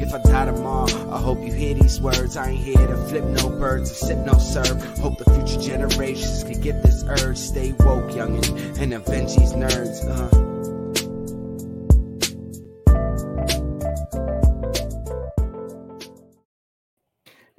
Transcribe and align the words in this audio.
if 0.00 0.12
I 0.12 0.18
die 0.18 0.46
tomorrow. 0.46 1.12
I 1.12 1.18
hope 1.18 1.40
you 1.40 1.52
hear 1.52 1.74
these 1.74 2.00
words. 2.00 2.36
I 2.36 2.50
ain't 2.50 2.64
here 2.64 2.86
to 2.86 2.96
flip 3.08 3.24
no 3.24 3.48
birds 3.48 3.90
or 3.90 3.94
sip 3.94 4.18
no 4.18 4.38
serve. 4.38 4.82
Hope 4.98 5.18
the 5.18 5.30
future 5.30 5.60
generations 5.60 6.44
can 6.44 6.60
get 6.60 6.82
this 6.82 7.04
urge. 7.04 7.38
Stay 7.38 7.72
woke, 7.72 8.10
youngin', 8.10 8.78
and 8.78 8.94
avenge 8.94 9.36
these 9.36 9.52
nerds. 9.52 10.06
Uh. 10.08 10.45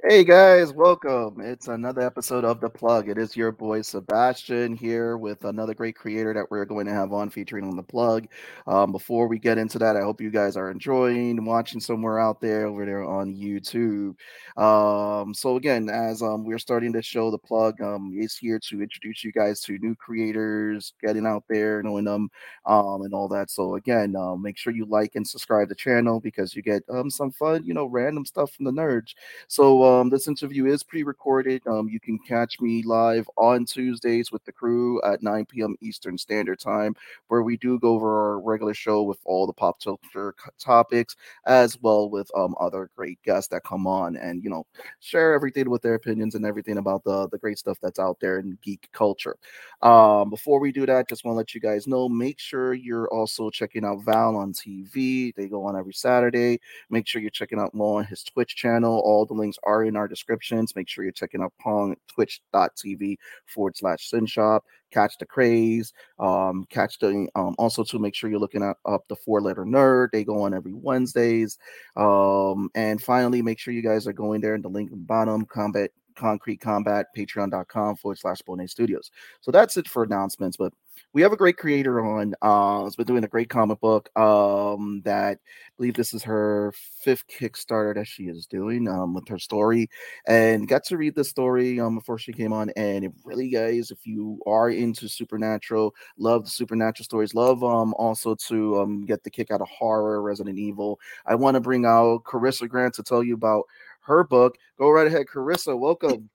Hey 0.08 0.24
guys, 0.24 0.72
welcome. 0.72 1.38
It's 1.38 1.68
another 1.68 2.00
episode 2.00 2.42
of 2.42 2.62
The 2.62 2.70
Plug. 2.70 3.10
It 3.10 3.18
is 3.18 3.36
your 3.36 3.52
boy 3.52 3.82
Sebastian 3.82 4.74
here 4.74 5.18
with 5.18 5.44
another 5.44 5.74
great 5.74 5.96
creator 5.96 6.32
that 6.32 6.50
we're 6.50 6.64
going 6.64 6.86
to 6.86 6.94
have 6.94 7.12
on 7.12 7.28
featuring 7.28 7.66
on 7.66 7.76
The 7.76 7.82
Plug. 7.82 8.26
Um, 8.66 8.90
before 8.90 9.28
we 9.28 9.38
get 9.38 9.58
into 9.58 9.78
that, 9.80 9.98
I 9.98 10.00
hope 10.00 10.22
you 10.22 10.30
guys 10.30 10.56
are 10.56 10.70
enjoying 10.70 11.44
watching 11.44 11.78
somewhere 11.78 12.18
out 12.18 12.40
there 12.40 12.68
over 12.68 12.86
there 12.86 13.04
on 13.04 13.36
YouTube. 13.36 14.14
Um, 14.56 15.34
so, 15.34 15.56
again, 15.56 15.90
as 15.90 16.22
um, 16.22 16.42
we're 16.42 16.58
starting 16.58 16.94
to 16.94 17.02
show 17.02 17.30
The 17.30 17.36
Plug, 17.36 17.78
um, 17.82 18.16
is 18.18 18.34
here 18.34 18.58
to 18.60 18.80
introduce 18.80 19.22
you 19.22 19.30
guys 19.30 19.60
to 19.64 19.76
new 19.76 19.94
creators, 19.94 20.94
getting 21.02 21.26
out 21.26 21.44
there, 21.50 21.82
knowing 21.82 22.04
them, 22.04 22.30
um, 22.64 23.02
and 23.02 23.12
all 23.12 23.28
that. 23.28 23.50
So, 23.50 23.74
again, 23.74 24.16
uh, 24.16 24.36
make 24.36 24.56
sure 24.56 24.72
you 24.72 24.86
like 24.86 25.16
and 25.16 25.28
subscribe 25.28 25.68
to 25.68 25.74
the 25.74 25.74
channel 25.74 26.18
because 26.18 26.56
you 26.56 26.62
get 26.62 26.82
um, 26.88 27.10
some 27.10 27.30
fun, 27.30 27.62
you 27.66 27.74
know, 27.74 27.84
random 27.84 28.24
stuff 28.24 28.52
from 28.52 28.64
the 28.64 28.72
nerds. 28.72 29.14
So, 29.48 29.82
uh, 29.82 29.97
um, 29.98 30.08
this 30.10 30.28
interview 30.28 30.66
is 30.66 30.82
pre-recorded. 30.82 31.66
Um, 31.66 31.88
you 31.88 31.98
can 31.98 32.18
catch 32.18 32.60
me 32.60 32.82
live 32.84 33.28
on 33.36 33.64
Tuesdays 33.64 34.30
with 34.30 34.44
the 34.44 34.52
crew 34.52 35.02
at 35.02 35.22
9 35.22 35.46
p.m. 35.46 35.76
Eastern 35.80 36.16
Standard 36.16 36.60
Time, 36.60 36.94
where 37.26 37.42
we 37.42 37.56
do 37.56 37.78
go 37.78 37.94
over 37.94 38.30
our 38.32 38.40
regular 38.40 38.74
show 38.74 39.02
with 39.02 39.18
all 39.24 39.46
the 39.46 39.52
pop 39.52 39.82
culture 39.82 40.34
topics, 40.58 41.16
as 41.46 41.78
well 41.80 42.08
with 42.10 42.30
um, 42.36 42.54
other 42.60 42.90
great 42.96 43.20
guests 43.24 43.48
that 43.48 43.64
come 43.64 43.86
on 43.86 44.16
and 44.16 44.42
you 44.42 44.50
know 44.50 44.66
share 45.00 45.34
everything 45.34 45.68
with 45.68 45.82
their 45.82 45.94
opinions 45.94 46.34
and 46.34 46.46
everything 46.46 46.78
about 46.78 47.02
the 47.04 47.28
the 47.28 47.38
great 47.38 47.58
stuff 47.58 47.78
that's 47.82 47.98
out 47.98 48.18
there 48.20 48.38
in 48.38 48.56
geek 48.62 48.88
culture. 48.92 49.36
Um, 49.82 50.30
before 50.30 50.60
we 50.60 50.72
do 50.72 50.86
that, 50.86 51.08
just 51.08 51.24
want 51.24 51.34
to 51.34 51.38
let 51.38 51.54
you 51.54 51.60
guys 51.60 51.86
know. 51.86 52.08
Make 52.08 52.38
sure 52.38 52.74
you're 52.74 53.08
also 53.08 53.50
checking 53.50 53.84
out 53.84 54.04
Val 54.04 54.36
on 54.36 54.52
TV. 54.52 55.34
They 55.34 55.48
go 55.48 55.64
on 55.64 55.76
every 55.76 55.92
Saturday. 55.92 56.60
Make 56.90 57.06
sure 57.06 57.20
you're 57.20 57.30
checking 57.30 57.60
out 57.60 57.74
Mo 57.74 57.94
on 57.96 58.04
his 58.04 58.22
Twitch 58.22 58.56
channel. 58.56 59.00
All 59.04 59.24
the 59.26 59.34
links 59.34 59.58
are 59.62 59.84
in 59.88 59.96
our 59.96 60.08
descriptions. 60.08 60.76
Make 60.76 60.88
sure 60.88 61.04
you're 61.04 61.12
checking 61.12 61.42
out 61.42 61.52
Pong 61.60 61.96
twitch.tv 62.08 63.16
forward 63.46 63.76
slash 63.76 64.08
sin 64.08 64.26
shop. 64.26 64.64
Catch 64.90 65.18
the 65.18 65.26
craze. 65.26 65.92
Um, 66.18 66.64
catch 66.70 66.98
the 66.98 67.28
um, 67.34 67.54
also 67.58 67.84
to 67.84 67.98
make 67.98 68.14
sure 68.14 68.30
you're 68.30 68.38
looking 68.38 68.62
at 68.62 68.76
up 68.86 69.06
the 69.08 69.16
four 69.16 69.40
letter 69.40 69.64
nerd. 69.64 70.08
They 70.12 70.24
go 70.24 70.42
on 70.42 70.54
every 70.54 70.72
Wednesdays. 70.72 71.58
Um, 71.96 72.70
and 72.74 73.02
finally, 73.02 73.42
make 73.42 73.58
sure 73.58 73.74
you 73.74 73.82
guys 73.82 74.06
are 74.06 74.12
going 74.12 74.40
there 74.40 74.54
in 74.54 74.62
the 74.62 74.70
link 74.70 74.90
bottom, 74.92 75.44
combat 75.46 75.90
concrete 76.18 76.60
combat 76.60 77.06
patreon.com 77.16 77.96
forward 77.96 78.18
slash 78.18 78.42
Bone 78.42 78.66
studios 78.66 79.10
so 79.40 79.50
that's 79.50 79.76
it 79.76 79.88
for 79.88 80.02
announcements 80.02 80.56
but 80.56 80.72
we 81.12 81.22
have 81.22 81.32
a 81.32 81.36
great 81.36 81.56
creator 81.56 82.04
on. 82.04 82.34
Uh, 82.42 82.84
has 82.84 82.96
been 82.96 83.06
doing 83.06 83.24
a 83.24 83.28
great 83.28 83.48
comic 83.48 83.80
book. 83.80 84.08
Um, 84.18 85.02
that 85.04 85.38
I 85.38 85.70
believe 85.76 85.94
this 85.94 86.14
is 86.14 86.22
her 86.22 86.72
fifth 87.02 87.24
Kickstarter 87.28 87.94
that 87.94 88.06
she 88.06 88.24
is 88.24 88.46
doing. 88.46 88.88
Um, 88.88 89.14
with 89.14 89.28
her 89.28 89.38
story, 89.38 89.88
and 90.26 90.68
got 90.68 90.84
to 90.84 90.96
read 90.96 91.14
the 91.14 91.24
story 91.24 91.80
um 91.80 91.96
before 91.96 92.18
she 92.18 92.32
came 92.32 92.52
on, 92.52 92.70
and 92.76 93.04
it 93.04 93.12
really, 93.24 93.48
guys, 93.48 93.90
if 93.90 94.06
you 94.06 94.40
are 94.46 94.70
into 94.70 95.08
supernatural, 95.08 95.94
love 96.18 96.44
the 96.44 96.50
supernatural 96.50 97.04
stories, 97.04 97.34
love 97.34 97.62
um 97.64 97.94
also 97.94 98.34
to 98.34 98.80
um 98.80 99.04
get 99.04 99.22
the 99.24 99.30
kick 99.30 99.50
out 99.50 99.60
of 99.60 99.68
horror, 99.68 100.22
Resident 100.22 100.58
Evil. 100.58 100.98
I 101.26 101.34
want 101.34 101.54
to 101.54 101.60
bring 101.60 101.84
out 101.86 102.24
Carissa 102.24 102.68
Grant 102.68 102.94
to 102.94 103.02
tell 103.02 103.22
you 103.22 103.34
about 103.34 103.64
her 104.00 104.24
book. 104.24 104.56
Go 104.78 104.90
right 104.90 105.06
ahead, 105.06 105.26
Carissa. 105.26 105.78
Welcome. 105.78 106.30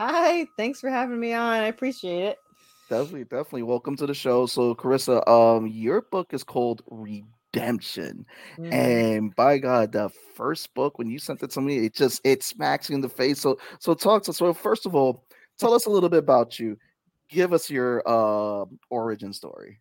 Hi, 0.00 0.46
thanks 0.56 0.80
for 0.80 0.90
having 0.90 1.18
me 1.18 1.32
on. 1.32 1.54
I 1.60 1.66
appreciate 1.66 2.22
it. 2.22 2.38
Definitely, 2.88 3.24
definitely. 3.24 3.64
Welcome 3.64 3.96
to 3.96 4.06
the 4.06 4.14
show. 4.14 4.46
So, 4.46 4.74
Carissa, 4.74 5.26
um, 5.28 5.66
your 5.66 6.00
book 6.00 6.32
is 6.32 6.42
called 6.42 6.82
Redemption, 6.90 8.24
mm. 8.58 8.72
and 8.72 9.36
by 9.36 9.58
God, 9.58 9.92
the 9.92 10.08
first 10.34 10.72
book 10.72 10.96
when 10.96 11.10
you 11.10 11.18
sent 11.18 11.42
it 11.42 11.50
to 11.50 11.60
me, 11.60 11.84
it 11.84 11.94
just 11.94 12.22
it 12.24 12.42
smacks 12.42 12.88
you 12.88 12.94
in 12.94 13.02
the 13.02 13.08
face. 13.08 13.40
So, 13.40 13.58
so 13.78 13.92
talk 13.92 14.22
to 14.22 14.30
us. 14.30 14.38
So, 14.38 14.54
first 14.54 14.86
of 14.86 14.94
all, 14.94 15.26
tell 15.58 15.74
us 15.74 15.84
a 15.84 15.90
little 15.90 16.08
bit 16.08 16.20
about 16.20 16.58
you. 16.58 16.78
Give 17.28 17.52
us 17.52 17.68
your 17.68 18.02
uh, 18.08 18.64
origin 18.88 19.34
story. 19.34 19.80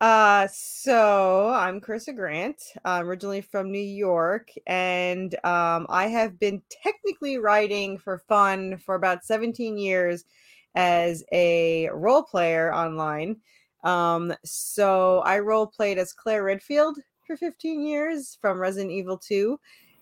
Uh, 0.00 0.46
so 0.50 1.50
I'm 1.50 1.82
Carissa 1.82 2.16
Grant. 2.16 2.62
I'm 2.82 3.06
originally 3.06 3.42
from 3.42 3.70
New 3.70 3.78
York, 3.78 4.48
and 4.66 5.34
um, 5.44 5.86
I 5.90 6.06
have 6.06 6.40
been 6.40 6.62
technically 6.82 7.36
writing 7.36 7.98
for 7.98 8.22
fun 8.26 8.78
for 8.78 8.94
about 8.94 9.24
17 9.24 9.76
years 9.76 10.24
as 10.74 11.24
a 11.32 11.88
role 11.92 12.22
player 12.22 12.72
online. 12.72 13.36
Um, 13.84 14.34
so 14.44 15.20
I 15.20 15.38
role 15.38 15.66
played 15.66 15.98
as 15.98 16.12
Claire 16.12 16.44
Redfield 16.44 16.98
for 17.26 17.36
15 17.36 17.86
years 17.86 18.38
from 18.40 18.58
Resident 18.58 18.90
Evil 18.90 19.18
2. 19.18 19.58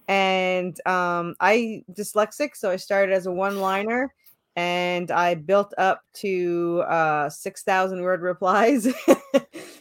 And 0.08 0.78
um, 0.86 1.34
I 1.40 1.82
dyslexic, 1.92 2.50
so 2.54 2.70
I 2.70 2.76
started 2.76 3.12
as 3.12 3.26
a 3.26 3.32
one-liner 3.32 4.14
and 4.54 5.10
I 5.10 5.34
built 5.34 5.74
up 5.76 6.02
to 6.14 6.82
uh, 6.88 7.28
6,000 7.28 8.00
word 8.00 8.22
replies. 8.22 8.84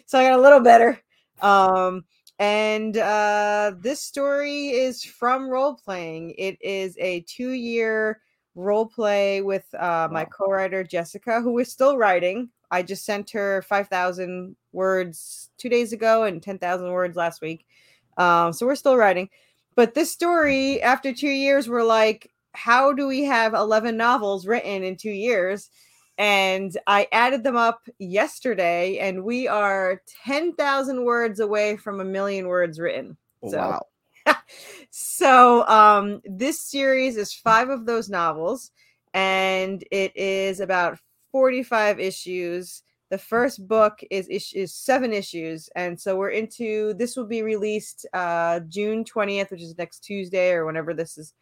so 0.05 0.19
I 0.19 0.29
got 0.29 0.39
a 0.39 0.41
little 0.41 0.59
better. 0.59 0.99
Um, 1.41 2.03
and 2.39 2.97
uh, 2.97 3.73
this 3.79 4.01
story 4.01 4.69
is 4.69 5.03
from 5.03 5.49
role 5.49 5.75
playing. 5.75 6.33
It 6.37 6.57
is 6.61 6.97
a 6.99 7.21
two 7.21 7.51
year 7.51 8.19
role 8.55 8.85
play 8.85 9.41
with 9.41 9.65
uh, 9.75 10.07
my 10.11 10.25
co-writer 10.25 10.83
Jessica, 10.83 11.41
who 11.41 11.59
is 11.59 11.71
still 11.71 11.97
writing. 11.97 12.49
I 12.71 12.81
just 12.81 13.05
sent 13.05 13.29
her 13.31 13.61
five 13.63 13.87
thousand 13.89 14.55
words 14.71 15.49
two 15.57 15.69
days 15.69 15.93
ago 15.93 16.23
and 16.23 16.41
ten 16.41 16.57
thousand 16.57 16.91
words 16.91 17.15
last 17.15 17.41
week. 17.41 17.65
Um, 18.17 18.53
so 18.53 18.65
we're 18.65 18.75
still 18.75 18.97
writing. 18.97 19.29
But 19.75 19.93
this 19.93 20.11
story, 20.11 20.81
after 20.81 21.13
two 21.13 21.29
years, 21.29 21.67
we're 21.67 21.83
like, 21.83 22.31
how 22.53 22.93
do 22.93 23.07
we 23.07 23.23
have 23.25 23.53
eleven 23.53 23.97
novels 23.97 24.47
written 24.47 24.83
in 24.83 24.95
two 24.95 25.11
years? 25.11 25.69
And 26.17 26.75
I 26.87 27.07
added 27.11 27.43
them 27.43 27.57
up 27.57 27.87
yesterday, 27.99 28.99
and 28.99 29.23
we 29.23 29.47
are 29.49 30.01
ten 30.23 30.53
thousand 30.55 31.03
words 31.03 31.39
away 31.41 31.75
from 31.77 31.99
a 31.99 32.05
million 32.05 32.47
words 32.47 32.79
written. 32.79 33.17
So, 33.43 33.57
wow 33.57 33.81
so 34.89 35.67
um, 35.67 36.21
this 36.25 36.61
series 36.61 37.17
is 37.17 37.33
five 37.33 37.69
of 37.69 37.85
those 37.85 38.09
novels, 38.09 38.71
and 39.13 39.83
it 39.91 40.15
is 40.15 40.59
about 40.59 40.99
45 41.31 41.99
issues. 41.99 42.83
The 43.11 43.17
first 43.17 43.67
book 43.67 43.99
is 44.09 44.27
is 44.27 44.73
seven 44.73 45.13
issues, 45.13 45.69
and 45.75 45.99
so 45.99 46.17
we're 46.17 46.29
into. 46.29 46.93
This 46.95 47.15
will 47.15 47.27
be 47.27 47.43
released 47.43 48.05
uh, 48.13 48.61
June 48.61 49.03
20th, 49.03 49.51
which 49.51 49.61
is 49.61 49.77
next 49.77 49.99
Tuesday 49.99 50.51
or 50.51 50.65
whenever 50.65 50.93
this 50.93 51.17
is, 51.17 51.33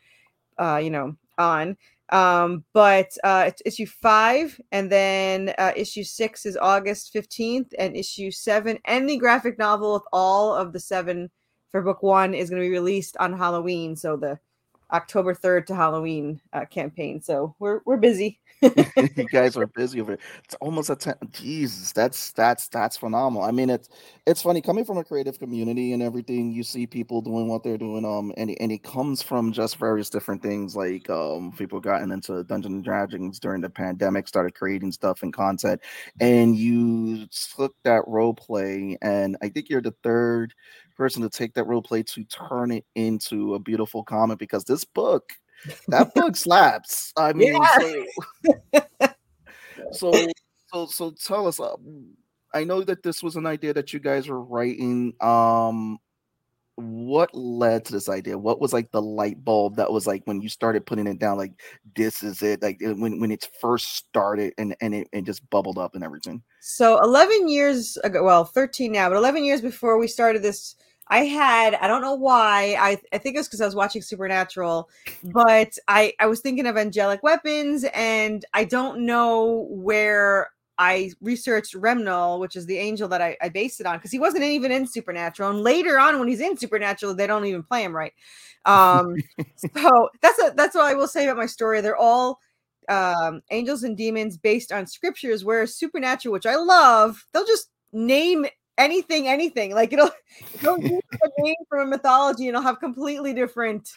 uh, 0.59 0.81
you 0.83 0.89
know, 0.89 1.15
on. 1.37 1.77
Um, 2.09 2.65
but 2.73 3.07
uh, 3.23 3.45
it's 3.47 3.61
issue 3.65 3.85
five, 3.87 4.59
and 4.71 4.91
then 4.91 5.53
uh, 5.57 5.71
issue 5.75 6.03
six 6.03 6.45
is 6.45 6.57
August 6.57 7.13
15th, 7.13 7.71
and 7.79 7.95
issue 7.95 8.29
seven, 8.29 8.77
and 8.85 9.09
the 9.09 9.17
graphic 9.17 9.57
novel 9.57 9.93
with 9.93 10.03
all 10.11 10.53
of 10.53 10.73
the 10.73 10.79
seven 10.79 11.31
for 11.73 11.81
book 11.81 12.03
one 12.03 12.35
is 12.35 12.51
going 12.51 12.61
to 12.61 12.67
be 12.67 12.71
released 12.71 13.17
on 13.17 13.33
Halloween. 13.33 13.95
So 13.95 14.15
the 14.15 14.39
October 14.91 15.33
3rd 15.33 15.65
to 15.65 15.75
Halloween 15.75 16.39
uh, 16.53 16.65
campaign. 16.65 17.19
So 17.19 17.55
we're 17.57 17.79
we're 17.83 17.97
busy. 17.97 18.39
you 18.61 19.27
guys 19.31 19.57
are 19.57 19.65
busy 19.65 19.99
over 19.99 20.13
it. 20.13 20.19
It's 20.43 20.53
almost 20.61 20.91
a 20.91 20.95
ten. 20.95 21.15
Jesus, 21.31 21.91
that's 21.91 22.31
that's 22.33 22.67
that's 22.67 22.95
phenomenal. 22.95 23.43
I 23.43 23.49
mean, 23.49 23.71
it's 23.71 23.89
it's 24.27 24.43
funny 24.43 24.61
coming 24.61 24.85
from 24.85 24.99
a 24.99 25.03
creative 25.03 25.39
community 25.39 25.93
and 25.93 26.03
everything. 26.03 26.51
You 26.51 26.61
see 26.61 26.85
people 26.85 27.21
doing 27.21 27.47
what 27.47 27.63
they're 27.63 27.79
doing. 27.79 28.05
Um, 28.05 28.31
and 28.37 28.55
and 28.59 28.71
it 28.71 28.83
comes 28.83 29.23
from 29.23 29.51
just 29.51 29.77
various 29.77 30.11
different 30.11 30.43
things. 30.43 30.75
Like 30.75 31.09
um, 31.09 31.53
people 31.57 31.79
gotten 31.79 32.11
into 32.11 32.43
Dungeons 32.43 32.75
and 32.75 32.83
Dragons 32.83 33.39
during 33.39 33.61
the 33.61 33.71
pandemic, 33.71 34.27
started 34.27 34.53
creating 34.53 34.91
stuff 34.91 35.23
and 35.23 35.33
content, 35.33 35.81
and 36.19 36.55
you 36.55 37.25
took 37.55 37.73
that 37.83 38.03
role 38.07 38.35
play. 38.35 38.95
And 39.01 39.37
I 39.41 39.49
think 39.49 39.69
you're 39.69 39.81
the 39.81 39.95
third 40.03 40.53
person 40.95 41.21
to 41.21 41.29
take 41.29 41.53
that 41.53 41.65
role 41.65 41.81
play 41.81 42.03
to 42.03 42.23
turn 42.25 42.71
it 42.71 42.85
into 42.95 43.55
a 43.55 43.59
beautiful 43.59 44.03
comic 44.03 44.39
because 44.39 44.63
this 44.63 44.83
book, 44.83 45.31
that 45.87 46.13
book 46.15 46.35
slaps. 46.35 47.13
I 47.17 47.33
mean, 47.33 47.53
yeah. 47.53 48.83
so, 49.91 50.11
so, 50.11 50.27
so, 50.73 50.85
so 50.87 51.11
tell 51.11 51.47
us. 51.47 51.59
Uh, 51.59 51.75
I 52.53 52.63
know 52.63 52.83
that 52.83 53.01
this 53.03 53.23
was 53.23 53.35
an 53.35 53.45
idea 53.45 53.73
that 53.73 53.93
you 53.93 53.99
guys 53.99 54.27
were 54.27 54.41
writing. 54.41 55.13
Um, 55.19 55.97
what 56.75 57.33
led 57.33 57.85
to 57.85 57.93
this 57.93 58.09
idea? 58.09 58.37
What 58.37 58.59
was 58.59 58.73
like 58.73 58.91
the 58.91 59.01
light 59.01 59.43
bulb 59.43 59.75
that 59.75 59.91
was 59.91 60.07
like 60.07 60.23
when 60.25 60.41
you 60.41 60.49
started 60.49 60.85
putting 60.85 61.07
it 61.07 61.19
down? 61.19 61.37
Like 61.37 61.53
this 61.95 62.23
is 62.23 62.41
it. 62.41 62.61
Like 62.61 62.77
when 62.81 63.19
when 63.19 63.31
it 63.31 63.49
first 63.61 63.95
started 63.95 64.53
and 64.57 64.75
and 64.81 64.93
it, 64.93 65.07
it 65.11 65.23
just 65.23 65.47
bubbled 65.49 65.77
up 65.77 65.95
and 65.95 66.03
everything. 66.03 66.41
So 66.61 66.99
eleven 67.01 67.47
years 67.47 67.97
ago, 67.97 68.23
well, 68.23 68.45
thirteen 68.45 68.91
now, 68.91 69.09
but 69.09 69.17
eleven 69.17 69.45
years 69.45 69.61
before 69.61 69.99
we 69.99 70.07
started 70.07 70.41
this 70.41 70.75
I 71.07 71.25
had 71.25 71.75
I 71.75 71.87
don't 71.87 72.01
know 72.01 72.15
why 72.15 72.75
I 72.79 72.99
I 73.13 73.17
think 73.17 73.35
it 73.35 73.39
was 73.39 73.47
because 73.47 73.61
I 73.61 73.65
was 73.65 73.75
watching 73.75 74.01
Supernatural, 74.01 74.89
but 75.23 75.77
I 75.87 76.13
I 76.19 76.27
was 76.27 76.39
thinking 76.39 76.65
of 76.65 76.77
angelic 76.77 77.21
weapons, 77.23 77.85
and 77.93 78.45
I 78.53 78.63
don't 78.63 79.05
know 79.05 79.67
where 79.69 80.51
I 80.77 81.11
researched 81.21 81.75
Remnal, 81.75 82.39
which 82.39 82.55
is 82.55 82.65
the 82.65 82.77
angel 82.77 83.07
that 83.09 83.21
I, 83.21 83.37
I 83.41 83.49
based 83.49 83.79
it 83.79 83.85
on, 83.85 83.97
because 83.97 84.11
he 84.11 84.19
wasn't 84.19 84.43
even 84.43 84.71
in 84.71 84.87
Supernatural. 84.87 85.49
And 85.49 85.61
later 85.61 85.99
on, 85.99 86.19
when 86.19 86.27
he's 86.27 86.41
in 86.41 86.57
Supernatural, 86.57 87.13
they 87.13 87.27
don't 87.27 87.45
even 87.45 87.63
play 87.63 87.83
him 87.83 87.95
right. 87.95 88.13
Um, 88.65 89.17
so 89.75 90.09
that's 90.21 90.39
a, 90.41 90.53
that's 90.55 90.73
what 90.73 90.85
I 90.85 90.93
will 90.93 91.09
say 91.09 91.25
about 91.25 91.35
my 91.35 91.47
story. 91.47 91.81
They're 91.81 91.97
all 91.97 92.39
um, 92.87 93.41
angels 93.51 93.83
and 93.83 93.97
demons 93.97 94.37
based 94.37 94.71
on 94.71 94.87
scriptures, 94.87 95.43
whereas 95.43 95.75
Supernatural, 95.75 96.31
which 96.31 96.45
I 96.45 96.55
love, 96.55 97.25
they'll 97.33 97.45
just 97.45 97.71
name 97.91 98.45
anything, 98.77 99.27
anything. 99.27 99.73
Like 99.73 99.93
it'll, 99.93 100.11
it'll 100.55 100.75
a 100.75 101.41
name 101.41 101.55
from 101.67 101.81
a 101.81 101.85
mythology 101.85 102.47
and 102.47 102.55
it'll 102.55 102.65
have 102.65 102.79
completely 102.79 103.33
different 103.33 103.89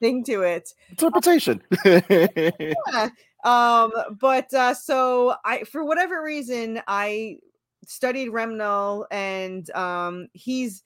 thing 0.00 0.24
to 0.24 0.42
it. 0.42 0.72
Interpretation. 0.90 1.62
yeah. 1.84 3.08
Um, 3.44 3.92
but 4.18 4.52
uh, 4.52 4.74
so 4.74 5.34
I, 5.44 5.64
for 5.64 5.84
whatever 5.84 6.22
reason, 6.22 6.80
I 6.86 7.38
studied 7.86 8.30
Remnal, 8.30 9.06
and 9.10 9.70
um, 9.70 10.28
he's 10.32 10.82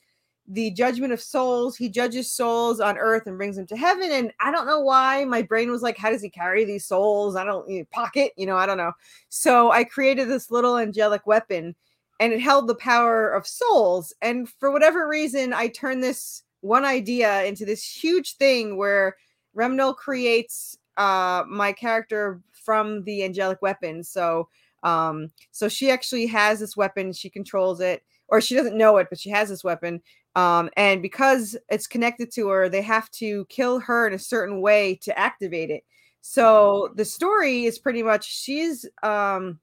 the 0.47 0.71
judgment 0.73 1.12
of 1.12 1.21
souls. 1.21 1.77
He 1.77 1.89
judges 1.89 2.31
souls 2.31 2.81
on 2.81 2.99
earth 2.99 3.27
and 3.27 3.39
brings 3.39 3.56
them 3.56 3.67
to 3.67 3.77
heaven. 3.77 4.11
And 4.12 4.33
I 4.41 4.51
don't 4.51 4.67
know 4.67 4.81
why 4.81 5.25
my 5.25 5.43
brain 5.43 5.71
was 5.71 5.83
like, 5.83 5.97
how 5.97 6.11
does 6.11 6.23
he 6.23 6.29
carry 6.29 6.65
these 6.65 6.87
souls? 6.87 7.35
I 7.35 7.45
don't 7.45 7.69
you 7.69 7.81
know, 7.81 7.87
pocket, 7.93 8.33
you 8.37 8.47
know, 8.47 8.56
I 8.56 8.67
don't 8.67 8.77
know. 8.77 8.93
So 9.31 9.71
I 9.71 9.85
created 9.85 10.29
this 10.29 10.51
little 10.51 10.77
angelic 10.77 11.27
weapon 11.27 11.75
and 12.21 12.33
it 12.33 12.41
held 12.41 12.69
the 12.69 12.75
power 12.75 13.31
of 13.31 13.47
souls. 13.47 14.12
And 14.21 14.49
for 14.49 14.71
whatever 14.71 15.09
reason, 15.09 15.55
I 15.55 15.69
turned 15.69 16.03
this 16.03 16.43
one 16.61 16.85
idea 16.85 17.45
into 17.45 17.65
this 17.65 17.85
huge 17.85 18.37
thing 18.37 18.77
where 18.77 19.17
Remnal 19.55 19.95
creates 19.95 20.77
uh 20.96 21.44
my 21.49 21.73
character 21.73 22.41
from 22.52 23.05
the 23.05 23.25
angelic 23.25 23.61
weapon. 23.62 24.02
So 24.05 24.49
um 24.82 25.31
so 25.50 25.69
she 25.69 25.91
actually 25.91 26.26
has 26.26 26.61
this 26.61 26.76
weapon, 26.76 27.12
she 27.12 27.31
controls 27.31 27.81
it, 27.81 28.02
or 28.29 28.41
she 28.41 28.55
doesn't 28.55 28.79
know 28.79 28.96
it, 28.99 29.08
but 29.11 29.19
she 29.19 29.31
has 29.31 29.49
this 29.49 29.64
weapon. 29.64 30.00
Um, 30.37 30.69
and 30.76 31.00
because 31.00 31.56
it's 31.69 31.87
connected 31.87 32.32
to 32.32 32.49
her, 32.49 32.69
they 32.69 32.82
have 32.82 33.08
to 33.12 33.44
kill 33.46 33.79
her 33.81 34.08
in 34.08 34.14
a 34.14 34.19
certain 34.19 34.61
way 34.61 34.96
to 35.02 35.17
activate 35.17 35.70
it. 35.70 35.85
So 36.23 36.93
the 36.96 37.05
story 37.05 37.64
is 37.67 37.79
pretty 37.79 38.02
much 38.02 38.25
she's 38.32 38.87
um 39.02 39.61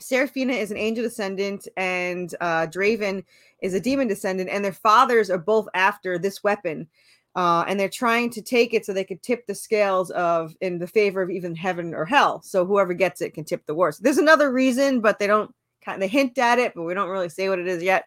Seraphina 0.00 0.52
is 0.52 0.70
an 0.72 0.76
angel 0.76 1.04
descendant 1.04 1.68
and 1.76 2.34
uh 2.40 2.66
Draven 2.66 3.24
is 3.62 3.74
a 3.74 3.80
demon 3.80 4.08
descendant, 4.08 4.50
and 4.50 4.64
their 4.64 4.72
fathers 4.72 5.30
are 5.30 5.38
both 5.38 5.68
after 5.74 6.18
this 6.18 6.42
weapon 6.44 6.88
uh, 7.36 7.64
and 7.66 7.78
they're 7.78 7.88
trying 7.88 8.30
to 8.30 8.42
take 8.42 8.74
it 8.74 8.86
so 8.86 8.92
they 8.92 9.04
could 9.04 9.22
tip 9.22 9.46
the 9.46 9.54
scales 9.54 10.10
of 10.10 10.54
in 10.60 10.78
the 10.78 10.86
favor 10.86 11.20
of 11.22 11.30
even 11.30 11.54
heaven 11.54 11.94
or 11.94 12.04
hell. 12.04 12.40
So 12.42 12.64
whoever 12.64 12.94
gets 12.94 13.20
it 13.20 13.34
can 13.34 13.44
tip 13.44 13.66
the 13.66 13.74
worst. 13.74 14.02
There's 14.02 14.18
another 14.18 14.52
reason, 14.52 15.00
but 15.00 15.18
they 15.18 15.26
don't 15.26 15.52
kind 15.84 16.02
of 16.02 16.10
hint 16.10 16.38
at 16.38 16.58
it, 16.58 16.72
but 16.74 16.84
we 16.84 16.94
don't 16.94 17.10
really 17.10 17.28
say 17.28 17.48
what 17.48 17.58
it 17.58 17.66
is 17.66 17.82
yet. 17.82 18.04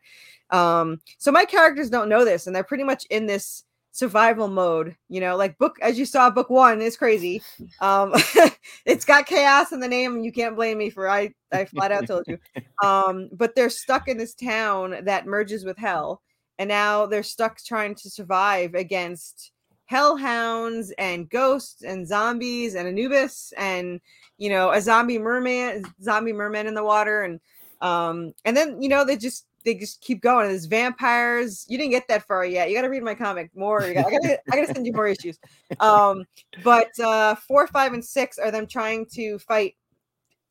Um, 0.50 1.02
so 1.18 1.32
my 1.32 1.46
characters 1.46 1.90
don't 1.90 2.10
know 2.10 2.24
this, 2.24 2.48
and 2.48 2.56
they're 2.56 2.64
pretty 2.64 2.86
much 2.86 3.06
in 3.10 3.26
this 3.26 3.64
survival 3.92 4.48
mode. 4.48 4.96
You 5.10 5.20
know, 5.20 5.36
like 5.36 5.58
book 5.58 5.78
as 5.82 6.00
you 6.00 6.06
saw, 6.06 6.30
book 6.30 6.50
one 6.50 6.82
is 6.82 6.96
crazy. 6.96 7.42
Um, 7.82 8.14
it's 8.86 9.04
got 9.04 9.26
chaos 9.26 9.74
in 9.74 9.82
the 9.82 9.90
name, 9.90 10.16
and 10.16 10.26
you 10.26 10.32
can't 10.32 10.56
blame 10.56 10.78
me 10.78 10.90
for 10.90 11.10
I 11.10 11.34
I 11.52 11.66
flat 11.66 11.92
out 11.92 12.08
told 12.08 12.24
you. 12.28 12.40
Um, 12.84 13.30
but 13.34 13.56
they're 13.56 13.72
stuck 13.72 14.08
in 14.08 14.20
this 14.20 14.36
town 14.36 15.00
that 15.06 15.26
merges 15.26 15.66
with 15.66 15.80
hell 15.80 16.22
and 16.60 16.68
now 16.68 17.06
they're 17.06 17.24
stuck 17.24 17.64
trying 17.64 17.96
to 17.96 18.10
survive 18.10 18.74
against 18.74 19.52
hellhounds 19.86 20.92
and 20.98 21.30
ghosts 21.30 21.84
and 21.84 22.08
zombies 22.08 22.76
and 22.76 22.88
Anubis 22.88 23.54
and 23.58 24.02
you 24.38 24.50
know 24.50 24.72
a 24.72 24.82
zombie 24.82 25.18
merman 25.18 25.86
zombie 26.02 26.34
merman 26.34 26.68
in 26.68 26.74
the 26.74 26.84
water. 26.84 27.24
And 27.24 27.40
um 27.82 28.34
and 28.44 28.56
then 28.58 28.82
you 28.82 28.90
know 28.90 29.06
they 29.06 29.18
just 29.18 29.46
they 29.64 29.76
just 29.76 30.02
keep 30.02 30.22
going. 30.22 30.48
There's 30.48 30.66
vampires. 30.66 31.66
You 31.68 31.78
didn't 31.78 31.92
get 31.92 32.08
that 32.08 32.26
far 32.26 32.46
yet. 32.46 32.70
You 32.70 32.76
got 32.76 32.84
to 32.84 32.90
read 32.90 33.04
my 33.04 33.16
comic 33.16 33.52
more. 33.54 33.84
I 33.84 33.94
gotta, 33.94 34.40
I 34.52 34.56
gotta 34.56 34.74
send 34.74 34.86
you 34.86 34.94
more 34.94 35.08
issues. 35.08 35.40
Um 35.80 36.26
but 36.64 36.98
uh 37.00 37.36
four 37.36 37.68
five 37.68 37.94
and 37.94 38.04
six 38.04 38.38
are 38.38 38.52
them 38.52 38.68
trying 38.68 39.06
to 39.14 39.40
fight 39.40 39.76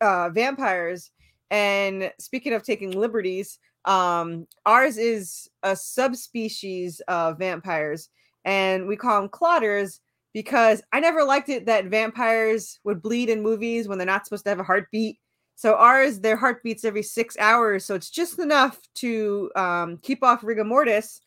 uh 0.01 0.31
vampires. 0.31 1.11
And 1.51 2.11
speaking 2.19 2.55
of 2.55 2.63
taking 2.63 2.93
liberties 2.93 3.59
um, 3.87 4.47
ours 4.67 4.99
is 4.99 5.49
a 5.63 5.75
subspecies 5.75 7.01
of 7.09 7.39
vampires, 7.39 8.09
and 8.45 8.87
we 8.87 8.97
call 8.97 9.21
them 9.21 9.31
clotters 9.31 10.01
because 10.35 10.83
I 10.93 11.01
never 11.01 11.25
liked 11.25 11.49
it 11.49 11.67
that 11.67 11.87
vampires 11.87 12.79
would 12.85 13.01
bleed 13.01 13.31
in 13.31 13.43
movies 13.43 13.89
when 13.89 13.97
they're 13.97 14.07
not 14.07 14.27
supposed 14.27 14.45
to 14.45 14.51
have 14.51 14.61
a 14.61 14.65
heartbeat. 14.65 15.19
So 15.55 15.75
ours, 15.77 16.21
their 16.21 16.37
heartbeats 16.37 16.85
every 16.85 17.03
six 17.03 17.39
hours, 17.39 17.85
so 17.85 17.95
it's 17.95 18.11
just 18.11 18.39
enough 18.39 18.79
to 18.97 19.51
um, 19.57 19.99
keep 20.03 20.23
off 20.23 20.45
rigor 20.45 20.65
mortis, 20.65 21.23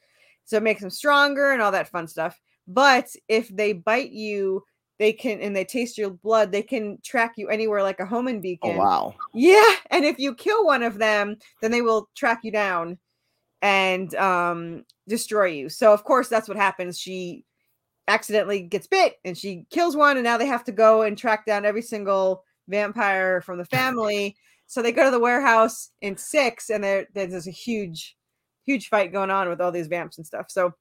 so 0.46 0.58
it 0.58 0.64
makes 0.64 0.82
them 0.82 0.92
stronger 0.92 1.52
and 1.52 1.62
all 1.62 1.72
that 1.72 1.90
fun 1.90 2.08
stuff. 2.08 2.40
But 2.68 3.08
if 3.28 3.50
they 3.50 3.74
bite 3.74 4.12
you, 4.12 4.64
they 5.00 5.14
can 5.14 5.42
and 5.42 5.56
they 5.56 5.66
taste 5.66 5.98
your 5.98 6.12
blood 6.12 6.52
they 6.52 6.62
can 6.62 7.00
track 7.04 7.34
you 7.38 7.48
anywhere 7.48 7.82
like 7.82 8.00
a 8.00 8.06
homing 8.06 8.42
beacon. 8.42 8.76
oh 8.76 8.78
wow. 8.78 9.16
yeah 9.34 9.74
and 9.90 10.06
if 10.06 10.20
you 10.20 10.36
kill 10.36 10.66
one 10.66 10.84
of 10.84 11.00
them 11.00 11.36
then 11.62 11.72
they 11.72 11.82
will 11.82 12.10
track 12.16 12.42
you 12.44 12.52
down 12.52 12.98
and 13.62 14.14
um 14.16 14.86
destroy 15.08 15.46
you 15.46 15.70
so 15.70 15.92
of 15.92 16.04
course 16.04 16.28
that's 16.28 16.48
what 16.48 16.58
happens 16.58 17.00
she 17.00 17.44
accidentally 18.08 18.62
gets 18.62 18.88
bit 18.88 19.16
and 19.26 19.38
she 19.38 19.66
kills 19.70 19.96
one 19.96 20.18
and 20.18 20.24
now 20.24 20.38
they 20.38 20.46
have 20.46 20.64
to 20.64 20.72
go 20.72 21.02
and 21.02 21.18
track 21.18 21.46
down 21.46 21.66
every 21.66 21.82
single 21.82 22.44
vampire 22.68 23.42
from 23.42 23.58
the 23.58 23.66
family 23.66 24.36
so 24.68 24.82
they 24.82 24.92
go 24.92 25.06
to 25.06 25.12
the 25.12 25.20
warehouse 25.20 25.92
in 26.02 26.16
six 26.16 26.70
and 26.70 26.84
there 26.84 27.08
there's 27.14 27.48
a 27.48 27.52
huge 27.52 28.16
huge 28.66 28.90
fight 28.90 29.12
going 29.12 29.32
on 29.32 29.50
with 29.50 29.62
all 29.62 29.72
these 29.72 29.88
vamps 29.88 30.18
and 30.18 30.26
stuff 30.26 30.46
so 30.50 30.74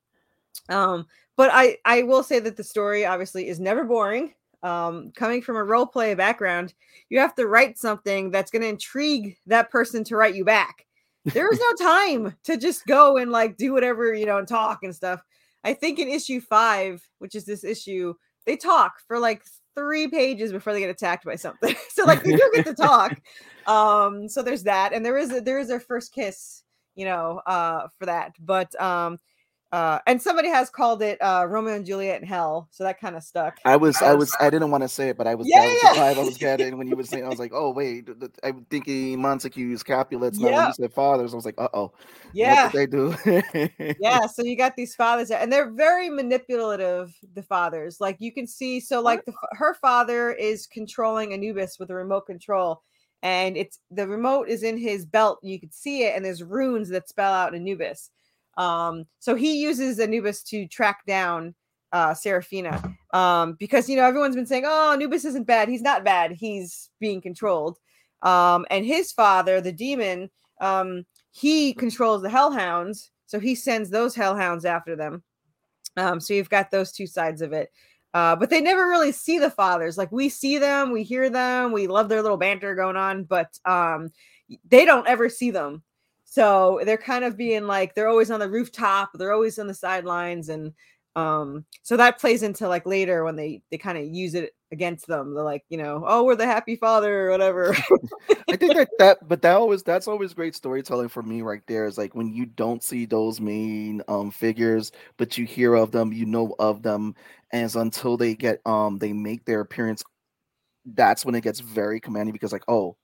um 0.68 1.06
but 1.36 1.50
i 1.52 1.76
i 1.84 2.02
will 2.02 2.22
say 2.22 2.38
that 2.38 2.56
the 2.56 2.64
story 2.64 3.04
obviously 3.06 3.48
is 3.48 3.60
never 3.60 3.84
boring. 3.84 4.34
Um 4.62 5.12
coming 5.14 5.40
from 5.40 5.56
a 5.56 5.64
role 5.64 5.86
play 5.86 6.14
background 6.14 6.74
you 7.08 7.18
have 7.20 7.34
to 7.36 7.46
write 7.46 7.78
something 7.78 8.30
that's 8.30 8.50
going 8.50 8.62
to 8.62 8.68
intrigue 8.68 9.36
that 9.46 9.70
person 9.70 10.04
to 10.04 10.16
write 10.16 10.34
you 10.34 10.44
back. 10.44 10.86
There 11.24 11.50
is 11.52 11.60
no 11.60 11.74
time 11.86 12.34
to 12.44 12.56
just 12.56 12.86
go 12.86 13.17
and 13.17 13.31
like 13.31 13.56
do 13.56 13.72
whatever 13.72 14.12
you 14.14 14.26
know 14.26 14.38
and 14.38 14.48
talk 14.48 14.81
and 14.82 14.94
stuff. 14.94 15.22
I 15.64 15.74
think 15.74 15.98
in 15.98 16.08
issue 16.08 16.40
five 16.40 17.06
which 17.19 17.34
is 17.34 17.44
this 17.44 17.64
issue 17.64 18.14
they 18.46 18.56
talk 18.56 18.94
for 19.06 19.19
like 19.19 19.43
three 19.74 20.08
pages 20.08 20.52
before 20.52 20.72
they 20.72 20.81
get 20.81 20.90
attacked 20.90 21.24
by 21.24 21.36
something. 21.36 21.74
So 21.90 22.05
like 22.05 22.22
they 22.22 22.31
do 22.32 22.50
get 22.55 22.67
to 22.67 22.74
talk. 22.74 23.20
Um 23.67 24.28
so 24.31 24.43
there's 24.43 24.62
that 24.62 24.94
and 24.94 25.05
there 25.05 25.19
is 25.19 25.31
a, 25.31 25.43
there 25.43 25.58
is 25.58 25.69
their 25.69 25.81
first 25.81 26.14
kiss 26.14 26.62
you 26.94 27.05
know 27.05 27.43
uh 27.46 27.88
for 27.98 28.06
that. 28.06 28.32
But 28.40 28.74
um 28.81 29.19
uh, 29.70 29.98
and 30.06 30.20
somebody 30.20 30.48
has 30.48 30.70
called 30.70 31.03
it 31.03 31.19
uh, 31.20 31.44
Romeo 31.46 31.75
and 31.75 31.84
Juliet 31.84 32.20
in 32.22 32.27
Hell, 32.27 32.69
so 32.70 32.84
that 32.84 32.98
kind 32.98 33.17
of 33.17 33.22
stuck. 33.22 33.58
I 33.67 33.77
was, 33.77 34.01
I 34.01 34.15
was, 34.15 34.34
I 34.41 34.48
didn't 34.51 34.70
want 34.70 34.82
to 34.82 34.89
say 34.89 35.10
it, 35.10 35.19
but 35.19 35.27
I 35.27 35.34
was, 35.34 35.46
Yeah, 35.46 35.60
I 35.60 35.67
was 35.67 35.79
yeah. 35.82 36.15
vibe 36.15 36.19
I 36.19 36.25
was 36.25 36.39
getting 36.39 36.79
when 36.79 36.87
you 36.87 36.96
were 36.96 37.05
saying. 37.05 37.25
I 37.25 37.29
was 37.29 37.39
like, 37.39 37.53
oh 37.55 37.70
wait, 37.70 38.08
I'm 38.43 38.65
thinking 38.70 39.20
Montague's 39.20 39.82
Capulets. 39.82 40.39
Now 40.39 40.46
when 40.46 40.55
Yeah. 40.55 40.67
you 40.69 40.72
said 40.72 40.93
fathers, 40.94 41.34
I 41.34 41.37
was 41.37 41.44
like, 41.44 41.56
uh 41.58 41.69
oh, 41.75 41.93
Yeah, 42.32 42.70
they 42.72 42.87
do? 42.87 43.15
yeah. 44.01 44.27
So 44.32 44.43
you 44.43 44.56
got 44.56 44.75
these 44.75 44.94
fathers, 44.94 45.31
and 45.31 45.53
they're 45.53 45.70
very 45.70 46.08
manipulative. 46.08 47.15
The 47.34 47.43
fathers, 47.43 48.01
like 48.01 48.17
you 48.20 48.32
can 48.32 48.46
see, 48.46 48.81
so 48.81 49.03
like 49.03 49.25
the, 49.27 49.34
her 49.53 49.75
father 49.75 50.32
is 50.32 50.67
controlling 50.67 51.34
Anubis 51.34 51.79
with 51.79 51.91
a 51.91 51.94
remote 51.94 52.27
control, 52.27 52.82
and 53.22 53.55
it's 53.56 53.81
the 53.91 54.08
remote 54.08 54.48
is 54.48 54.63
in 54.63 54.79
his 54.79 55.05
belt. 55.05 55.41
You 55.43 55.60
can 55.60 55.70
see 55.72 56.05
it, 56.05 56.17
and 56.17 56.25
there's 56.25 56.43
runes 56.43 56.89
that 56.89 57.08
spell 57.08 57.34
out 57.34 57.55
Anubis. 57.55 58.10
Um, 58.58 59.06
so 59.20 59.34
he 59.34 59.62
uses 59.62 59.98
Anubis 59.98 60.43
to 60.44 60.67
track 60.69 61.06
down 61.06 61.55
uh 61.93 62.12
Seraphina. 62.12 62.94
Um, 63.15 63.55
because 63.58 63.88
you 63.88 63.96
know 63.96 64.05
everyone's 64.05 64.36
been 64.36 64.46
saying, 64.46 64.65
Oh, 64.67 64.93
Anubis 64.93 65.24
isn't 65.24 65.46
bad. 65.46 65.69
He's 65.69 65.81
not 65.81 66.05
bad, 66.05 66.32
he's 66.32 66.91
being 67.00 67.22
controlled. 67.22 67.79
Um, 68.22 68.67
and 68.70 68.84
his 68.84 69.12
father, 69.12 69.60
the 69.60 69.72
demon, 69.72 70.29
um, 70.60 71.06
he 71.31 71.72
controls 71.72 72.22
the 72.22 72.29
hellhounds, 72.29 73.10
so 73.27 73.38
he 73.38 73.55
sends 73.55 73.91
those 73.91 74.15
hellhounds 74.15 74.65
after 74.65 74.96
them. 74.96 75.22
Um, 75.96 76.20
so 76.20 76.34
you've 76.34 76.50
got 76.50 76.70
those 76.70 76.93
two 76.93 77.06
sides 77.06 77.43
of 77.43 77.53
it. 77.53 77.70
Uh, 78.15 78.34
but 78.34 78.50
they 78.50 78.60
never 78.60 78.88
really 78.88 79.12
see 79.12 79.38
the 79.38 79.50
fathers. 79.50 79.98
Like 79.98 80.10
we 80.10 80.29
see 80.29 80.58
them, 80.58 80.93
we 80.93 81.03
hear 81.03 81.29
them, 81.29 81.72
we 81.72 81.86
love 81.86 82.08
their 82.08 82.22
little 82.22 82.38
banter 82.38 82.74
going 82.74 82.96
on, 82.96 83.24
but 83.24 83.56
um, 83.65 84.08
they 84.69 84.84
don't 84.84 85.06
ever 85.06 85.29
see 85.29 85.50
them. 85.50 85.82
So 86.31 86.81
they're 86.85 86.99
kind 86.99 87.25
of 87.25 87.39
being 87.39 87.67
like 87.67 87.94
they're 87.94 88.08
always 88.08 88.31
on 88.31 88.41
the 88.41 88.51
rooftop, 88.51 89.11
they're 89.15 89.32
always 89.32 89.58
on 89.58 89.67
the 89.67 89.75
sidelines, 89.75 90.51
and 90.51 90.73
um, 91.17 91.65
so 91.82 91.97
that 91.97 92.20
plays 92.20 92.43
into 92.43 92.69
like 92.69 92.87
later 92.87 93.25
when 93.25 93.35
they 93.35 93.63
they 93.70 93.79
kind 93.79 93.97
of 93.97 94.05
use 94.05 94.35
it 94.35 94.53
against 94.70 95.06
them. 95.06 95.35
They're 95.35 95.43
like, 95.43 95.65
you 95.70 95.79
know, 95.79 96.05
oh, 96.06 96.25
we're 96.25 96.37
the 96.37 96.47
happy 96.47 96.77
father 96.77 97.27
or 97.27 97.31
whatever. 97.31 97.75
I 98.49 98.56
think 98.56 98.75
that 98.75 98.89
that, 98.99 99.27
but 99.27 99.41
that 99.41 99.56
always 99.56 99.82
that's 99.82 100.06
always 100.06 100.35
great 100.35 100.55
storytelling 100.55 101.08
for 101.08 101.23
me 101.23 101.41
right 101.41 101.63
there. 101.67 101.87
Is 101.87 101.97
like 101.97 102.15
when 102.15 102.32
you 102.32 102.44
don't 102.44 102.82
see 102.82 103.06
those 103.06 103.41
main 103.41 104.03
um 104.06 104.31
figures, 104.31 104.93
but 105.17 105.39
you 105.39 105.47
hear 105.47 105.75
of 105.75 105.93
them, 105.93 106.13
you 106.13 106.27
know 106.27 106.55
of 106.58 106.82
them, 106.82 107.15
it's 107.53 107.75
until 107.75 108.19
they 108.19 108.35
get 108.35 108.61
um 108.67 108.99
they 108.99 109.15
make 109.15 109.47
their 109.47 109.61
appearance, 109.61 110.05
that's 110.94 111.25
when 111.25 111.35
it 111.35 111.43
gets 111.43 111.61
very 111.61 112.01
commanding 112.01 112.35
because 112.35 112.53
like 112.53 112.65
oh, 112.69 112.97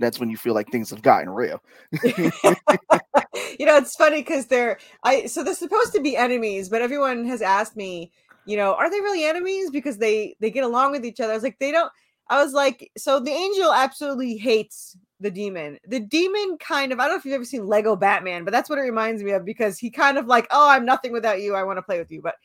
that's 0.00 0.18
when 0.18 0.30
you 0.30 0.36
feel 0.36 0.54
like 0.54 0.68
things 0.70 0.90
have 0.90 1.02
gotten 1.02 1.30
real. 1.30 1.62
you 2.04 3.66
know, 3.66 3.76
it's 3.76 3.94
funny 3.94 4.22
because 4.22 4.46
they're 4.46 4.78
I 5.04 5.26
so 5.26 5.44
they're 5.44 5.54
supposed 5.54 5.92
to 5.94 6.00
be 6.00 6.16
enemies, 6.16 6.68
but 6.68 6.82
everyone 6.82 7.24
has 7.26 7.42
asked 7.42 7.76
me, 7.76 8.10
you 8.46 8.56
know, 8.56 8.74
are 8.74 8.90
they 8.90 9.00
really 9.00 9.24
enemies 9.24 9.70
because 9.70 9.98
they 9.98 10.34
they 10.40 10.50
get 10.50 10.64
along 10.64 10.92
with 10.92 11.04
each 11.04 11.20
other? 11.20 11.32
I 11.32 11.36
was 11.36 11.44
like, 11.44 11.58
they 11.58 11.70
don't. 11.70 11.92
I 12.28 12.42
was 12.42 12.52
like, 12.52 12.90
so 12.96 13.18
the 13.20 13.32
angel 13.32 13.72
absolutely 13.72 14.36
hates 14.36 14.96
the 15.18 15.30
demon. 15.30 15.78
The 15.86 16.00
demon 16.00 16.56
kind 16.58 16.92
of 16.92 16.98
I 16.98 17.04
don't 17.04 17.12
know 17.12 17.18
if 17.18 17.24
you've 17.24 17.34
ever 17.34 17.44
seen 17.44 17.66
Lego 17.66 17.96
Batman, 17.96 18.44
but 18.44 18.52
that's 18.52 18.70
what 18.70 18.78
it 18.78 18.82
reminds 18.82 19.22
me 19.22 19.32
of 19.32 19.44
because 19.44 19.78
he 19.78 19.90
kind 19.90 20.16
of 20.16 20.26
like, 20.26 20.46
oh, 20.50 20.68
I'm 20.68 20.86
nothing 20.86 21.12
without 21.12 21.40
you. 21.40 21.54
I 21.54 21.64
want 21.64 21.78
to 21.78 21.82
play 21.82 21.98
with 21.98 22.10
you, 22.10 22.22
but 22.22 22.36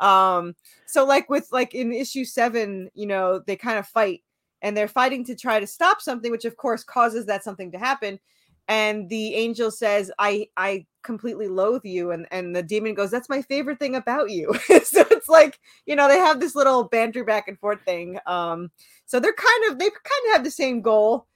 um 0.00 0.54
so 0.86 1.04
like 1.04 1.30
with 1.30 1.46
like 1.52 1.72
in 1.72 1.92
issue 1.92 2.24
7 2.24 2.90
you 2.94 3.06
know 3.06 3.38
they 3.38 3.54
kind 3.54 3.78
of 3.78 3.86
fight 3.86 4.23
and 4.64 4.74
they're 4.74 4.88
fighting 4.88 5.24
to 5.26 5.36
try 5.36 5.60
to 5.60 5.66
stop 5.66 6.00
something 6.00 6.32
which 6.32 6.46
of 6.46 6.56
course 6.56 6.82
causes 6.82 7.26
that 7.26 7.44
something 7.44 7.70
to 7.70 7.78
happen. 7.78 8.18
And 8.66 9.10
the 9.10 9.34
angel 9.34 9.70
says 9.70 10.10
i 10.18 10.48
i 10.56 10.86
completely 11.04 11.48
loathe 11.48 11.84
you. 11.84 12.10
And 12.10 12.26
and 12.32 12.56
the 12.56 12.62
demon 12.62 12.94
goes 12.94 13.10
that's 13.10 13.28
my 13.28 13.42
favorite 13.42 13.78
thing 13.78 13.94
about 13.94 14.30
you. 14.30 14.52
So 14.84 15.04
it's 15.10 15.28
like 15.28 15.60
you 15.86 15.94
know 15.94 16.08
they 16.08 16.18
have 16.18 16.40
this 16.40 16.56
little 16.56 16.84
banter 16.84 17.24
back 17.24 17.46
and 17.46 17.58
forth 17.60 17.82
thing. 17.84 18.18
Um 18.26 18.70
so 19.04 19.20
they're 19.20 19.34
kind 19.34 19.70
of 19.70 19.78
they 19.78 19.90
kind 19.90 20.26
of 20.28 20.32
have 20.32 20.44
the 20.44 20.50
same 20.50 20.80
goal. 20.80 21.26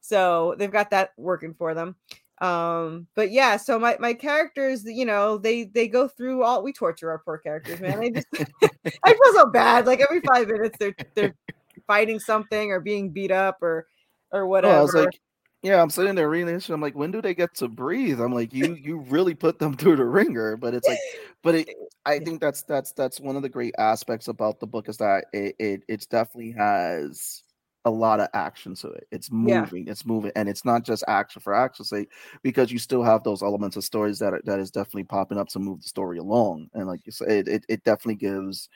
So 0.00 0.54
they've 0.58 0.72
got 0.72 0.90
that 0.90 1.10
working 1.18 1.52
for 1.52 1.74
them. 1.74 1.96
Um 2.38 3.08
but 3.14 3.30
yeah 3.30 3.58
so 3.58 3.78
my 3.78 3.98
my 4.00 4.14
characters 4.14 4.84
you 4.86 5.04
know 5.04 5.36
they 5.36 5.64
they 5.64 5.86
go 5.86 6.08
through 6.08 6.42
all 6.42 6.62
we 6.62 6.72
torture 6.72 7.10
our 7.10 7.18
poor 7.18 7.36
characters 7.36 7.78
man. 7.80 8.00
They 8.00 8.10
just 8.10 8.26
i 9.04 9.12
feel 9.12 9.32
so 9.34 9.50
bad. 9.50 9.84
Like 9.84 10.00
every 10.00 10.22
five 10.22 10.48
minutes 10.48 10.78
they're 10.78 10.96
they're 11.14 11.34
fighting 11.90 12.20
something 12.20 12.70
or 12.72 12.80
being 12.80 13.10
beat 13.12 13.32
up 13.32 13.58
or 13.62 13.86
or 14.32 14.46
whatever 14.46 14.74
Oh, 14.74 14.78
I 14.78 14.82
was 14.82 14.94
like, 14.94 15.20
yeah, 15.62 15.80
I'm 15.82 15.90
sitting 15.90 16.14
there 16.14 16.28
reading 16.28 16.46
this. 16.54 16.68
and 16.68 16.74
I'm 16.74 16.80
like, 16.80 16.94
when 16.94 17.10
do 17.10 17.20
they 17.22 17.34
get 17.34 17.54
to 17.56 17.68
breathe? 17.68 18.20
I'm 18.20 18.32
like, 18.34 18.52
you 18.52 18.74
you 18.74 18.98
really 19.00 19.34
put 19.34 19.58
them 19.58 19.74
through 19.76 19.96
the 19.96 20.04
ringer. 20.04 20.56
But 20.56 20.74
it's 20.74 20.88
like, 20.88 21.02
but 21.42 21.54
it, 21.54 21.68
I 22.06 22.18
think 22.20 22.40
that's 22.40 22.62
that's 22.62 22.92
that's 22.92 23.20
one 23.20 23.36
of 23.36 23.42
the 23.42 23.48
great 23.48 23.74
aspects 23.78 24.28
about 24.28 24.60
the 24.60 24.66
book 24.66 24.88
is 24.88 24.98
that 24.98 25.26
it 25.32 25.56
it 25.58 25.82
it's 25.88 26.06
definitely 26.06 26.52
has 26.52 27.42
a 27.86 27.90
lot 27.90 28.20
of 28.20 28.28
action 28.34 28.74
to 28.76 28.88
it. 28.90 29.06
It's 29.10 29.30
Yeah. 29.42 29.66
moving, 29.66 29.88
it's 29.88 30.04
moving, 30.04 30.32
and 30.36 30.48
it's 30.48 30.64
not 30.66 30.84
just 30.84 31.02
action 31.08 31.40
for 31.40 31.54
action's 31.54 31.88
sake 31.90 32.10
because 32.42 32.70
you 32.70 32.78
still 32.78 33.02
have 33.02 33.24
those 33.24 33.42
elements 33.42 33.76
of 33.76 33.84
stories 33.84 34.18
that 34.18 34.34
are, 34.34 34.42
that 34.44 34.60
is 34.60 34.70
definitely 34.70 35.04
popping 35.04 35.38
up 35.38 35.48
to 35.50 35.58
move 35.58 35.80
the 35.82 35.88
story 35.88 36.18
along. 36.18 36.68
And 36.74 36.86
like 36.86 37.00
you 37.06 37.12
said, 37.12 37.30
it 37.30 37.48
it, 37.48 37.64
it 37.68 37.84
definitely 37.84 38.16
gives 38.16 38.68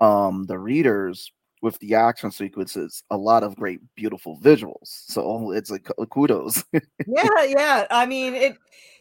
um 0.00 0.44
the 0.46 0.58
readers 0.58 1.32
with 1.62 1.78
the 1.80 1.94
action 1.94 2.30
sequences 2.30 3.02
a 3.10 3.16
lot 3.16 3.42
of 3.42 3.56
great 3.56 3.80
beautiful 3.94 4.38
visuals. 4.40 4.76
So 4.84 5.52
it's 5.52 5.70
like 5.70 5.88
kudos. 6.10 6.64
Yeah 7.06 7.44
yeah 7.46 7.86
i 7.90 8.06
mean 8.06 8.34
it 8.34 8.56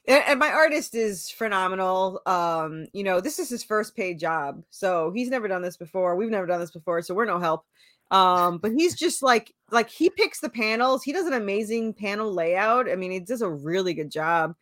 and 0.07 0.23
and 0.27 0.39
my 0.39 0.51
artist 0.51 0.95
is 0.95 1.29
phenomenal 1.29 2.21
um 2.25 2.87
you 2.93 3.03
know 3.03 3.21
this 3.21 3.39
is 3.39 3.49
his 3.49 3.63
first 3.63 3.95
paid 3.95 4.19
job 4.19 4.63
so 4.69 5.11
he's 5.13 5.29
never 5.29 5.47
done 5.47 5.61
this 5.61 5.77
before 5.77 6.15
we've 6.15 6.29
never 6.29 6.47
done 6.47 6.59
this 6.59 6.71
before 6.71 7.01
so 7.01 7.13
we're 7.13 7.25
no 7.25 7.39
help 7.39 7.65
um 8.11 8.57
but 8.57 8.71
he's 8.71 8.95
just 8.95 9.21
like 9.21 9.53
like 9.71 9.89
he 9.89 10.09
picks 10.09 10.39
the 10.39 10.49
panels 10.49 11.03
he 11.03 11.13
does 11.13 11.27
an 11.27 11.33
amazing 11.33 11.93
panel 11.93 12.33
layout 12.33 12.89
i 12.89 12.95
mean 12.95 13.11
he 13.11 13.19
does 13.19 13.41
a 13.41 13.49
really 13.49 13.93
good 13.93 14.09
job 14.11 14.55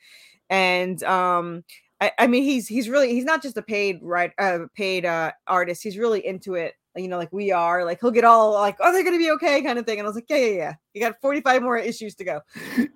and 0.50 1.04
um 1.04 1.64
I, 2.00 2.12
I 2.20 2.28
mean 2.28 2.44
he's 2.44 2.68
he's 2.68 2.90
really 2.90 3.14
he's 3.14 3.24
not 3.24 3.42
just 3.42 3.58
a 3.58 3.62
paid 3.62 4.00
right 4.02 4.32
uh 4.38 4.60
paid 4.76 5.06
uh 5.06 5.32
artist 5.48 5.82
he's 5.82 5.98
really 5.98 6.26
into 6.26 6.56
it 6.56 6.74
you 6.98 7.08
know 7.08 7.18
like 7.18 7.32
we 7.32 7.52
are 7.52 7.86
like 7.86 8.00
he'll 8.02 8.12
get 8.12 8.24
all 8.24 8.54
like 8.54 8.78
oh 8.80 8.92
they're 8.92 9.04
gonna 9.04 9.18
be 9.18 9.32
okay? 9.32 9.62
kind 9.62 9.80
of 9.80 9.86
thing 9.86 10.00
and 10.00 10.06
i 10.06 10.10
was 10.10 10.16
like 10.16 10.26
yeah 10.30 10.38
yeah 10.38 10.52
yeah 10.52 10.74
you 10.98 11.04
got 11.04 11.20
45 11.22 11.62
more 11.62 11.78
issues 11.78 12.16
to 12.16 12.24
go. 12.24 12.42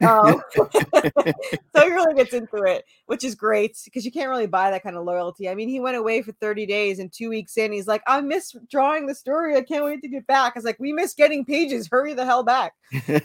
Um, 0.01 0.41
so 0.55 1.81
he 1.83 1.91
really 1.91 2.15
gets 2.15 2.33
into 2.33 2.63
it 2.63 2.83
which 3.05 3.23
is 3.23 3.35
great 3.35 3.77
because 3.85 4.03
you 4.03 4.11
can't 4.11 4.29
really 4.29 4.47
buy 4.47 4.71
that 4.71 4.83
kind 4.83 4.97
of 4.97 5.05
loyalty. 5.05 5.47
I 5.47 5.55
mean 5.55 5.69
he 5.69 5.79
went 5.79 5.97
away 5.97 6.21
for 6.23 6.31
30 6.33 6.65
days 6.65 6.99
and 6.99 7.11
two 7.13 7.29
weeks 7.29 7.57
in 7.57 7.71
he's 7.71 7.87
like 7.87 8.01
i 8.07 8.19
miss 8.19 8.55
drawing 8.69 9.05
the 9.05 9.15
story 9.15 9.55
i 9.55 9.61
can't 9.61 9.85
wait 9.85 10.01
to 10.01 10.07
get 10.07 10.25
back. 10.27 10.53
I 10.55 10.59
was 10.59 10.65
like 10.65 10.79
we 10.79 10.91
miss 10.91 11.13
getting 11.13 11.45
pages 11.45 11.87
hurry 11.89 12.13
the 12.13 12.25
hell 12.25 12.43
back. 12.43 12.73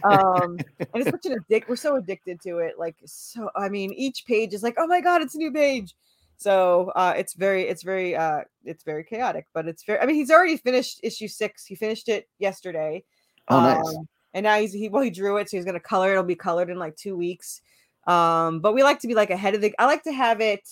Um 0.05 0.59
and 0.79 0.89
it's 0.95 1.11
such 1.11 1.27
an 1.27 1.33
addict 1.33 1.69
we're 1.69 1.77
so 1.77 1.97
addicted 1.97 2.41
to 2.43 2.59
it 2.59 2.75
like 2.79 2.97
so 3.07 3.49
i 3.57 3.69
mean 3.69 3.93
each 3.95 4.27
page 4.27 4.53
is 4.53 4.63
like 4.63 4.75
oh 4.79 4.87
my 4.87 5.01
god 5.01 5.23
it's 5.23 5.35
a 5.35 5.39
new 5.39 5.53
page 5.53 5.95
so 6.39 6.93
uh 6.97 7.15
it's 7.17 7.35
very 7.35 7.63
it's 7.63 7.83
very 7.83 8.15
uh 8.15 8.41
it's 8.65 8.85
very 8.85 9.05
chaotic 9.05 9.47
but 9.55 9.67
it's 9.67 9.85
very 9.85 9.99
i 10.01 10.07
mean 10.07 10.17
he's 10.17 10.31
already 10.31 10.57
finished 10.57 11.01
issue 11.03 11.29
six 11.29 11.65
he 11.65 11.75
finished 11.75 12.09
it 12.09 12.29
yesterday 12.39 13.03
oh 13.49 13.61
nice. 13.61 13.97
um, 13.97 14.09
and 14.35 14.45
now 14.45 14.59
he's 14.59 14.73
he 14.73 14.89
well 14.89 15.03
he 15.03 15.11
drew 15.11 15.39
it 15.39 15.49
so 15.49 15.57
he's 15.57 15.65
gonna 15.65 15.81
color 15.81 16.11
it 16.11 16.13
it'll 16.13 16.25
be 16.25 16.35
colored 16.35 16.71
in 16.71 16.79
like 16.79 16.97
two 16.97 17.17
weeks 17.17 17.61
um 18.07 18.61
but 18.61 18.75
we 18.75 18.83
like 18.83 18.99
to 19.01 19.09
be 19.09 19.15
like 19.15 19.31
ahead 19.31 19.55
of 19.55 19.61
the 19.61 19.75
i 19.79 19.87
like 19.87 20.03
to 20.03 20.13
have 20.13 20.41
it 20.41 20.69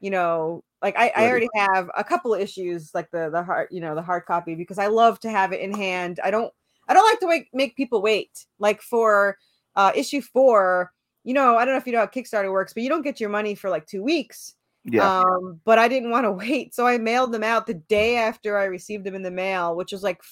you 0.00 0.10
know 0.10 0.62
like 0.82 0.96
i, 0.96 1.12
I 1.16 1.28
already 1.28 1.48
have 1.54 1.90
a 1.96 2.04
couple 2.04 2.34
of 2.34 2.40
issues 2.40 2.90
like 2.94 3.10
the 3.10 3.30
the 3.30 3.42
hard 3.42 3.68
you 3.70 3.80
know 3.80 3.94
the 3.94 4.02
hard 4.02 4.26
copy 4.26 4.54
because 4.54 4.78
i 4.78 4.86
love 4.86 5.18
to 5.20 5.30
have 5.30 5.52
it 5.52 5.60
in 5.60 5.72
hand 5.72 6.20
i 6.22 6.30
don't 6.30 6.52
i 6.88 6.94
don't 6.94 7.04
like 7.04 7.20
to 7.20 7.26
wait, 7.26 7.48
make 7.52 7.76
people 7.76 8.02
wait 8.02 8.46
like 8.58 8.82
for 8.82 9.38
uh 9.76 9.92
issue 9.94 10.20
four 10.20 10.92
you 11.24 11.34
know 11.34 11.56
i 11.56 11.64
don't 11.64 11.74
know 11.74 11.78
if 11.78 11.86
you 11.86 11.92
know 11.92 12.00
how 12.00 12.06
kickstarter 12.06 12.52
works 12.52 12.72
but 12.72 12.82
you 12.82 12.88
don't 12.88 13.02
get 13.02 13.20
your 13.20 13.30
money 13.30 13.54
for 13.54 13.70
like 13.70 13.86
two 13.86 14.02
weeks 14.02 14.54
yeah 14.84 15.20
um, 15.20 15.60
but 15.64 15.78
I 15.78 15.88
didn't 15.88 16.10
want 16.10 16.24
to 16.24 16.32
wait, 16.46 16.74
so 16.74 16.86
I 16.86 16.98
mailed 16.98 17.32
them 17.32 17.44
out 17.44 17.66
the 17.66 17.74
day 17.74 18.16
after 18.16 18.56
I 18.56 18.64
received 18.64 19.04
them 19.04 19.14
in 19.14 19.22
the 19.22 19.30
mail, 19.30 19.76
which 19.76 19.92
was 19.92 20.02
like 20.02 20.22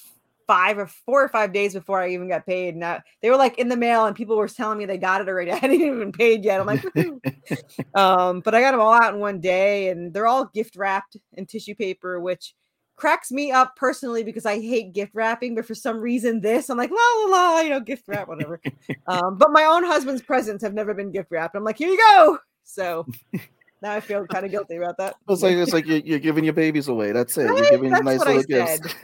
five 0.49 0.79
or 0.79 0.87
four 0.87 1.23
or 1.23 1.29
five 1.29 1.53
days 1.53 1.75
before 1.75 2.01
I 2.01 2.09
even 2.09 2.29
got 2.29 2.47
paid. 2.47 2.75
And 2.75 2.85
I, 2.85 3.03
they 3.21 3.31
were 3.31 3.37
like 3.37 3.59
in 3.59 3.69
the 3.69 3.77
mail, 3.77 4.07
and 4.07 4.17
people 4.17 4.37
were 4.37 4.49
telling 4.49 4.79
me 4.79 4.87
they 4.87 4.99
got 4.99 5.21
it 5.21 5.29
already. 5.29 5.53
I 5.53 5.57
hadn't 5.57 5.81
even 5.81 6.11
paid 6.11 6.45
yet. 6.45 6.61
I'm 6.61 6.67
like, 6.67 6.85
um, 7.95 8.41
but 8.41 8.55
I 8.55 8.61
got 8.61 8.73
them 8.73 8.81
all 8.81 8.95
out 8.95 9.15
in 9.15 9.21
one 9.21 9.41
day, 9.41 9.91
and 9.91 10.13
they're 10.13 10.27
all 10.27 10.47
gift 10.47 10.75
wrapped 10.75 11.17
in 11.35 11.47
tissue 11.47 11.75
paper, 11.75 12.19
which 12.19 12.55
cracks 12.97 13.31
me 13.31 13.53
up 13.53 13.77
personally 13.77 14.25
because 14.25 14.45
I 14.45 14.59
hate 14.59 14.93
gift 14.93 15.15
wrapping. 15.15 15.55
But 15.55 15.67
for 15.67 15.75
some 15.75 16.01
reason, 16.01 16.41
this 16.41 16.71
I'm 16.71 16.79
like, 16.79 16.91
la 16.91 16.97
la 16.97 17.31
la, 17.31 17.61
you 17.61 17.71
know, 17.71 17.81
gift 17.81 18.09
wrap, 18.09 18.27
whatever. 18.27 18.61
um, 19.07 19.37
but 19.37 19.53
my 19.53 19.65
own 19.65 19.85
husband's 19.85 20.23
presents 20.23 20.65
have 20.65 20.75
never 20.75 20.95
been 20.95 21.13
gift 21.13 21.31
wrapped. 21.31 21.55
I'm 21.55 21.63
like, 21.65 21.79
here 21.79 21.91
you 21.91 21.99
go. 21.99 22.39
So 22.65 23.07
now 23.83 23.93
I 23.93 24.01
feel 24.01 24.27
kind 24.27 24.45
of 24.45 24.51
guilty 24.51 24.77
about 24.77 24.97
that. 24.99 25.17
it's 25.29 25.43
like 25.43 25.57
it's 25.57 25.73
like 25.73 25.87
you're, 25.87 25.99
you're 25.99 26.19
giving 26.19 26.45
your 26.45 26.53
babies 26.53 26.89
away. 26.89 27.13
That's 27.13 27.37
it. 27.39 27.45
Right, 27.45 27.59
you're 27.59 27.71
giving 27.71 27.91
that's 27.91 28.05
nice 28.05 28.21
little 28.21 28.43
gifts. 28.43 28.95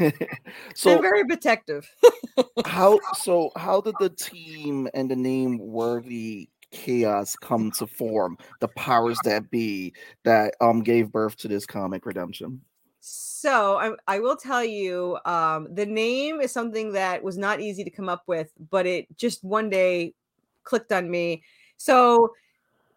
so 0.75 1.00
very 1.00 1.25
protective. 1.25 1.88
how 2.66 2.99
so 3.14 3.50
how 3.57 3.81
did 3.81 3.95
the 4.00 4.11
team 4.11 4.88
and 4.95 5.11
the 5.11 5.16
name 5.16 5.59
worthy 5.59 6.49
chaos 6.71 7.37
come 7.37 7.71
to 7.73 7.87
form? 7.87 8.37
The 8.61 8.69
powers 8.69 9.19
that 9.25 9.50
be 9.50 9.95
that 10.25 10.54
um 10.61 10.83
gave 10.83 11.12
birth 11.12 11.37
to 11.38 11.49
this 11.49 11.66
comic 11.66 12.07
redemption? 12.07 12.61
So 13.07 13.76
I, 13.76 13.93
I 14.09 14.21
will 14.21 14.37
tell 14.37 14.64
you, 14.64 15.19
um, 15.26 15.69
the 15.71 15.85
name 15.85 16.40
is 16.40 16.50
something 16.50 16.95
that 16.95 17.23
was 17.23 17.37
not 17.37 17.61
easy 17.61 17.85
to 17.85 17.90
come 17.90 18.09
up 18.09 18.23
with, 18.26 18.50
but 18.71 18.87
it 18.87 19.07
just 19.19 19.45
one 19.45 19.69
day 19.69 20.14
clicked 20.62 20.90
on 20.90 21.11
me. 21.11 21.43
So 21.76 22.33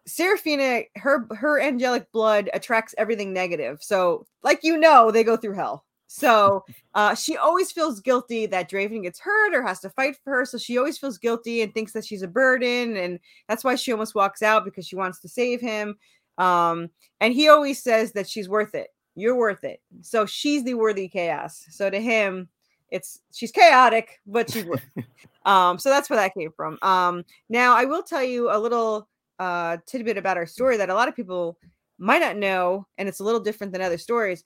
Seraphina, 0.08 0.82
her 0.96 1.26
her 1.36 1.60
angelic 1.60 2.10
blood 2.12 2.50
attracts 2.54 2.94
everything 2.98 3.32
negative. 3.32 3.78
So, 3.82 4.26
like 4.42 4.60
you 4.62 4.76
know, 4.76 5.10
they 5.10 5.22
go 5.24 5.36
through 5.36 5.54
hell. 5.54 5.84
So 6.08 6.64
uh, 6.94 7.14
she 7.14 7.36
always 7.36 7.70
feels 7.70 8.00
guilty 8.00 8.46
that 8.46 8.70
Draven 8.70 9.02
gets 9.02 9.20
hurt 9.20 9.54
or 9.54 9.62
has 9.62 9.80
to 9.80 9.90
fight 9.90 10.16
for 10.24 10.32
her. 10.32 10.44
So 10.46 10.56
she 10.56 10.78
always 10.78 10.96
feels 10.96 11.18
guilty 11.18 11.60
and 11.60 11.72
thinks 11.72 11.92
that 11.92 12.06
she's 12.06 12.22
a 12.22 12.28
burden, 12.28 12.96
and 12.96 13.20
that's 13.46 13.62
why 13.62 13.74
she 13.74 13.92
almost 13.92 14.14
walks 14.14 14.42
out 14.42 14.64
because 14.64 14.86
she 14.86 14.96
wants 14.96 15.20
to 15.20 15.28
save 15.28 15.60
him. 15.60 15.96
Um, 16.38 16.88
and 17.20 17.34
he 17.34 17.48
always 17.48 17.82
says 17.82 18.12
that 18.12 18.28
she's 18.28 18.48
worth 18.48 18.74
it. 18.74 18.88
You're 19.16 19.36
worth 19.36 19.64
it. 19.64 19.80
So 20.00 20.24
she's 20.24 20.64
the 20.64 20.74
worthy 20.74 21.08
chaos. 21.08 21.66
So 21.70 21.90
to 21.90 22.00
him, 22.00 22.48
it's 22.90 23.20
she's 23.32 23.52
chaotic, 23.52 24.20
but 24.26 24.50
she's 24.50 24.64
worth. 24.64 24.84
um, 25.44 25.78
so 25.78 25.90
that's 25.90 26.08
where 26.08 26.18
that 26.18 26.34
came 26.34 26.52
from. 26.56 26.78
Um, 26.80 27.24
now 27.50 27.76
I 27.76 27.84
will 27.84 28.02
tell 28.02 28.22
you 28.22 28.50
a 28.50 28.58
little 28.58 29.08
uh 29.38 29.78
tidbit 29.86 30.18
about 30.18 30.36
our 30.36 30.46
story 30.46 30.76
that 30.76 30.90
a 30.90 30.94
lot 30.94 31.08
of 31.08 31.16
people 31.16 31.58
might 31.98 32.20
not 32.20 32.36
know, 32.36 32.86
and 32.96 33.08
it's 33.08 33.20
a 33.20 33.24
little 33.24 33.40
different 33.40 33.72
than 33.72 33.82
other 33.82 33.98
stories. 33.98 34.44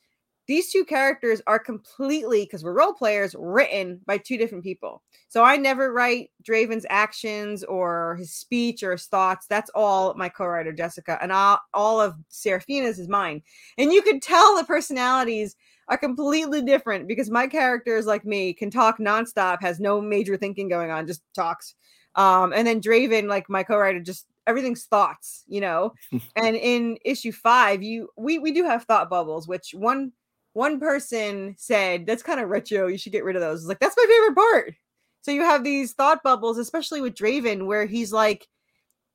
These 0.49 0.73
two 0.73 0.85
characters 0.85 1.41
are 1.47 1.59
completely 1.59 2.45
because 2.45 2.65
we're 2.65 2.73
role 2.73 2.95
players 2.95 3.37
written 3.39 4.01
by 4.07 4.19
two 4.19 4.37
different 4.37 4.65
people. 4.65 5.03
So 5.29 5.45
I 5.45 5.57
never 5.57 5.93
write 5.93 6.31
Draven's 6.43 6.85
actions 6.91 7.63
or 7.63 8.17
his 8.19 8.35
speech 8.35 8.83
or 8.83 8.93
his 8.93 9.07
thoughts. 9.07 9.47
That's 9.47 9.71
all 9.75 10.15
my 10.15 10.29
co-writer 10.29 10.73
Jessica, 10.73 11.17
and 11.23 11.31
all, 11.31 11.61
all 11.73 12.01
of 12.01 12.17
Seraphina's 12.29 12.99
is 12.99 13.09
mine. 13.09 13.43
And 13.79 13.93
you 13.93 14.03
could 14.03 14.21
tell 14.21 14.57
the 14.57 14.65
personalities 14.65 15.55
are 15.89 15.99
completely 15.99 16.63
different 16.63 17.07
because 17.07 17.31
my 17.31 17.47
characters, 17.47 18.07
like 18.07 18.25
me, 18.25 18.53
can 18.53 18.71
talk 18.71 18.99
nonstop, 18.99 19.63
has 19.63 19.79
no 19.79 20.01
major 20.01 20.37
thinking 20.37 20.69
going 20.69 20.91
on, 20.91 21.07
just 21.07 21.23
talks. 21.35 21.75
Um, 22.15 22.53
and 22.53 22.67
then 22.67 22.81
Draven, 22.81 23.29
like 23.29 23.49
my 23.49 23.63
co-writer, 23.63 24.01
just 24.01 24.27
everything's 24.47 24.85
thoughts, 24.85 25.45
you 25.47 25.61
know. 25.61 25.95
and 26.37 26.57
in 26.57 26.99
issue 27.05 27.33
five, 27.33 27.83
you 27.83 28.09
we 28.17 28.39
we 28.39 28.53
do 28.53 28.65
have 28.65 28.85
thought 28.85 29.11
bubbles, 29.11 29.49
which 29.49 29.75
one 29.75 30.13
one 30.53 30.79
person 30.79 31.55
said 31.59 32.07
that's 32.07 32.23
kind 32.23 32.41
of 32.41 32.49
retro. 32.49 32.87
You 32.87 32.99
should 32.99 33.13
get 33.13 33.25
rid 33.25 33.37
of 33.37 33.43
those. 33.43 33.61
It's 33.61 33.69
like 33.69 33.81
that's 33.81 33.97
my 33.97 34.07
favorite 34.07 34.37
part. 34.37 34.75
So 35.23 35.31
you 35.31 35.43
have 35.43 35.63
these 35.63 35.93
thought 35.93 36.23
bubbles, 36.23 36.59
especially 36.59 37.01
with 37.01 37.15
Draven, 37.15 37.67
where 37.67 37.87
he's 37.87 38.13
like 38.13 38.49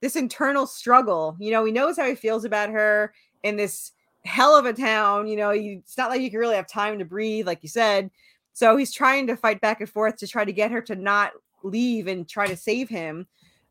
this 0.02 0.16
internal 0.16 0.66
struggle. 0.66 1.36
You 1.40 1.52
know, 1.52 1.66
he 1.66 1.72
knows 1.72 1.98
how 1.98 2.06
he 2.06 2.16
feels 2.16 2.46
about 2.46 2.70
her 2.70 3.14
in 3.44 3.58
this 3.58 3.92
hell 4.24 4.56
of 4.56 4.66
a 4.66 4.74
town. 4.74 5.28
You 5.28 5.36
know, 5.36 5.52
you, 5.52 5.80
it's 5.80 5.98
not 5.98 6.10
like 6.10 6.22
you 6.22 6.32
can 6.32 6.40
really 6.40 6.56
have 6.56 6.68
time 6.68 7.00
to 7.00 7.06
breathe, 7.06 7.46
like 7.46 7.60
you 7.62 7.70
said. 7.70 8.10
So 8.54 8.78
he's 8.78 8.94
trying 8.94 9.28
to 9.28 9.36
fight 9.36 9.62
back 9.62 9.82
and 9.82 9.90
forth 9.90 10.18
to 10.18 10.28
try 10.28 10.46
to 10.46 10.54
get 10.54 10.72
her 10.72 10.82
to 10.82 10.96
not 10.96 11.34
leave 11.64 12.08
and 12.08 12.28
try 12.28 12.48
to 12.48 12.58
save 12.58 12.90
him. 12.90 13.28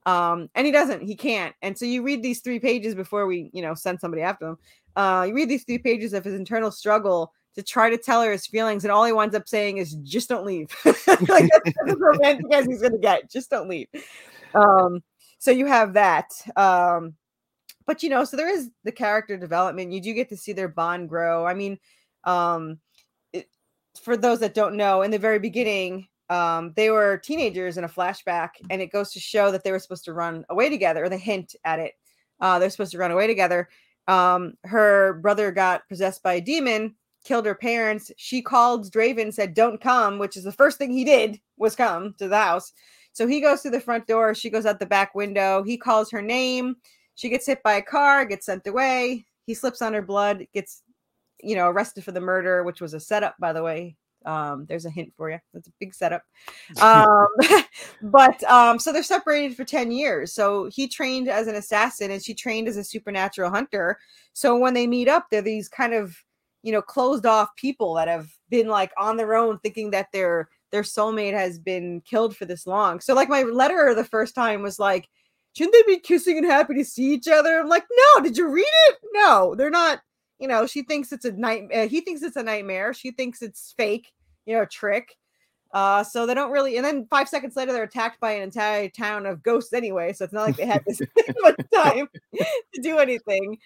Um, 0.07 0.49
and 0.55 0.65
he 0.65 0.73
doesn't, 0.73 1.03
he 1.03 1.17
can't. 1.17 1.55
And 1.63 1.77
so 1.77 1.85
you 1.85 2.03
read 2.03 2.23
these 2.23 2.41
three 2.41 2.61
pages 2.61 2.95
before 2.95 3.27
we, 3.27 3.51
you 3.53 3.61
know, 3.61 3.75
send 3.75 4.01
somebody 4.01 4.23
after 4.23 4.51
him. 4.51 4.59
Uh, 4.95 5.27
you 5.29 5.35
read 5.35 5.49
these 5.49 5.65
three 5.65 5.79
pages 5.79 6.15
of 6.15 6.25
his 6.25 6.35
internal 6.35 6.71
struggle 6.71 7.33
to 7.57 7.63
try 7.63 7.91
to 7.91 7.99
tell 7.99 8.23
her 8.23 8.31
his 8.31 8.47
feelings, 8.47 8.85
and 8.85 8.93
all 8.93 9.05
he 9.05 9.13
winds 9.13 9.35
up 9.35 9.49
saying 9.49 9.79
is, 9.79 9.95
"Just 10.03 10.29
don't 10.29 10.45
leave." 10.45 10.71
like 10.85 11.51
that's 11.53 11.73
as 11.87 11.97
romantic 11.99 12.47
as 12.53 12.67
he's 12.67 12.83
gonna 12.83 12.99
get. 12.99 13.31
Just 13.31 13.51
don't 13.51 13.69
leave. 13.69 13.89
Um, 14.55 15.03
so 15.39 15.51
you 15.51 15.67
have 15.67 15.95
that. 15.95 16.33
Um, 16.57 17.15
but 17.87 18.03
you 18.03 18.11
know, 18.11 18.25
so 18.25 18.37
there 18.37 18.51
is 18.53 18.71
the 18.85 18.93
character 18.93 19.37
development. 19.37 19.93
You 19.93 20.01
do 20.01 20.13
get 20.13 20.29
to 20.31 20.37
see 20.37 20.53
their 20.53 20.69
bond 20.69 21.09
grow. 21.09 21.47
I 21.47 21.55
mean, 21.55 21.79
um, 22.25 22.79
for 24.03 24.17
those 24.17 24.41
that 24.41 24.55
don't 24.55 24.77
know, 24.77 25.03
in 25.03 25.11
the 25.11 25.19
very 25.19 25.39
beginning, 25.39 26.09
um, 26.28 26.73
they 26.76 26.90
were 26.90 27.18
teenagers 27.18 27.78
in 27.78 27.85
a 27.85 27.88
flashback, 27.88 28.50
and 28.71 28.83
it 28.83 28.92
goes 28.92 29.12
to 29.12 29.21
show 29.21 29.50
that 29.50 29.64
they 29.64 29.73
were 29.73 29.78
supposed 29.78 30.04
to 30.06 30.12
run 30.12 30.45
away 30.49 30.68
together, 30.68 31.04
or 31.04 31.09
they 31.09 31.18
hint 31.18 31.54
at 31.64 31.78
it. 31.78 31.92
Uh, 32.40 32.59
they're 32.59 32.71
supposed 32.71 32.92
to 32.92 32.99
run 32.99 33.11
away 33.11 33.26
together. 33.26 33.68
Um, 34.09 34.54
her 34.64 35.14
brother 35.14 35.50
got 35.50 35.88
possessed 35.88 36.23
by 36.23 36.35
a 36.35 36.40
demon, 36.40 36.95
killed 37.25 37.47
her 37.47 37.54
parents. 37.54 38.12
She 38.16 38.42
called 38.42 38.90
Draven, 38.90 39.33
said, 39.33 39.54
"Don't 39.54 39.80
come," 39.80 40.18
which 40.18 40.37
is 40.37 40.45
the 40.45 40.52
first 40.52 40.78
thing 40.78 40.92
he 40.92 41.04
did 41.04 41.40
was 41.56 41.75
come 41.76 42.14
to 42.18 42.28
the 42.28 42.37
house. 42.38 42.73
So 43.12 43.26
he 43.26 43.40
goes 43.40 43.62
through 43.62 43.71
the 43.71 43.80
front 43.80 44.06
door. 44.06 44.35
She 44.35 44.50
goes 44.50 44.66
out 44.66 44.78
the 44.78 44.87
back 44.87 45.14
window. 45.14 45.62
He 45.62 45.78
calls 45.78 46.11
her 46.11 46.21
name. 46.21 46.76
She 47.14 47.30
gets 47.30 47.47
hit 47.47 47.62
by 47.62 47.75
a 47.75 47.83
car, 47.83 48.26
gets 48.26 48.45
sent 48.47 48.66
away. 48.66 49.25
He 49.47 49.54
slips 49.54 49.80
on 49.80 49.95
her 49.95 50.02
blood, 50.02 50.47
gets, 50.52 50.83
you 51.42 51.56
know, 51.56 51.68
arrested 51.68 52.04
for 52.04 52.12
the 52.12 52.21
murder, 52.21 52.62
which 52.62 52.83
was 52.83 52.92
a 52.92 53.00
setup, 53.00 53.35
by 53.38 53.54
the 53.54 53.62
way. 53.62 53.97
Um, 54.26 54.66
there's 54.68 54.85
a 54.85 54.90
hint 54.90 55.12
for 55.16 55.30
you. 55.30 55.38
That's 55.54 55.68
a 55.68 55.73
big 55.80 55.95
setup. 55.95 56.23
Um, 56.83 57.26
but 58.02 58.42
um, 58.45 58.78
so 58.78 58.92
they're 58.92 59.02
separated 59.02 59.56
for 59.56 59.64
10 59.64 59.90
years. 59.90 60.33
So 60.33 60.68
he 60.73 60.88
trained 60.88 61.28
as 61.28 61.47
an 61.47 61.54
assassin 61.54 62.11
and 62.11 62.23
she 62.23 62.35
trained 62.35 62.68
as 62.68 62.76
a 62.76 62.85
supernatural 62.85 63.50
hunter. 63.50 63.99
So 64.33 64.56
when 64.56 64.75
they 64.75 64.87
meet 64.87 65.09
up, 65.09 65.26
they're 65.30 65.42
these 65.42 65.68
kind 65.68 65.95
of, 65.95 66.16
you 66.62 66.73
know, 66.73 66.83
closed 66.83 67.26
off 67.26 67.54
people 67.56 67.95
that 67.95 68.09
have 68.09 68.28
been 68.50 68.68
like 68.68 68.92
on 68.99 69.16
their 69.16 69.35
own, 69.35 69.59
thinking 69.61 69.90
that 69.92 70.09
their 70.12 70.49
their 70.73 70.83
soulmate 70.83 71.33
has 71.33 71.59
been 71.59 72.02
killed 72.02 72.37
for 72.37 72.45
this 72.45 72.66
long. 72.66 73.00
So 73.00 73.14
like 73.14 73.28
my 73.28 73.42
letter 73.42 73.95
the 73.95 74.04
first 74.04 74.35
time 74.35 74.62
was 74.62 74.78
like, 74.78 75.09
shouldn't 75.56 75.75
they 75.75 75.95
be 75.95 76.00
kissing 76.00 76.38
and 76.38 76.47
happy 76.47 76.75
to 76.75 76.85
see 76.85 77.14
each 77.14 77.28
other? 77.28 77.59
I'm 77.59 77.68
like, 77.68 77.85
no, 77.90 78.23
did 78.23 78.37
you 78.37 78.49
read 78.49 78.66
it? 78.88 78.99
No, 79.12 79.54
they're 79.54 79.71
not. 79.71 80.00
You 80.38 80.49
know, 80.49 80.66
she 80.66 80.83
thinks 80.83 81.12
it's 81.12 81.25
a 81.25 81.33
nightmare. 81.33 81.85
Uh, 81.85 81.88
he 81.88 82.00
thinks 82.00 82.23
it's 82.23 82.37
a 82.37 82.43
nightmare. 82.43 82.93
She 82.93 83.11
thinks 83.11 83.43
it's 83.43 83.75
fake 83.76 84.12
you 84.47 84.57
know, 84.57 84.64
trick. 84.64 85.16
Uh, 85.75 86.02
so 86.02 86.25
they 86.25 86.33
don't 86.33 86.52
really, 86.52 86.76
and 86.76 86.85
then 86.85 87.07
five 87.11 87.28
seconds 87.28 87.57
later, 87.57 87.73
they're 87.73 87.83
attacked 87.83 88.21
by 88.21 88.33
an 88.33 88.43
entire 88.43 88.88
town 88.88 89.26
of 89.26 89.43
ghosts 89.43 89.73
anyway. 89.73 90.12
So 90.12 90.25
it's 90.25 90.33
not 90.33 90.47
like 90.47 90.57
they 90.57 90.64
had 90.64 90.83
this 90.87 91.02
much 91.40 91.57
time 91.75 92.09
to 92.33 92.81
do 92.81 92.99
anything. 92.99 93.59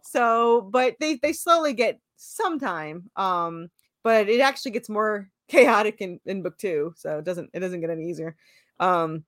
So, 0.00 0.62
but 0.72 0.94
they 1.00 1.16
they 1.16 1.34
slowly 1.34 1.74
get 1.74 2.00
some 2.16 2.58
time. 2.58 3.10
Um, 3.16 3.68
but 4.02 4.28
it 4.28 4.40
actually 4.40 4.70
gets 4.70 4.88
more 4.88 5.28
chaotic 5.48 6.00
in, 6.00 6.20
in 6.24 6.42
book 6.42 6.56
two. 6.56 6.94
So 6.96 7.18
it 7.18 7.24
doesn't 7.24 7.50
it 7.52 7.60
doesn't 7.60 7.80
get 7.80 7.90
any 7.90 8.08
easier. 8.08 8.36
Um, 8.80 9.24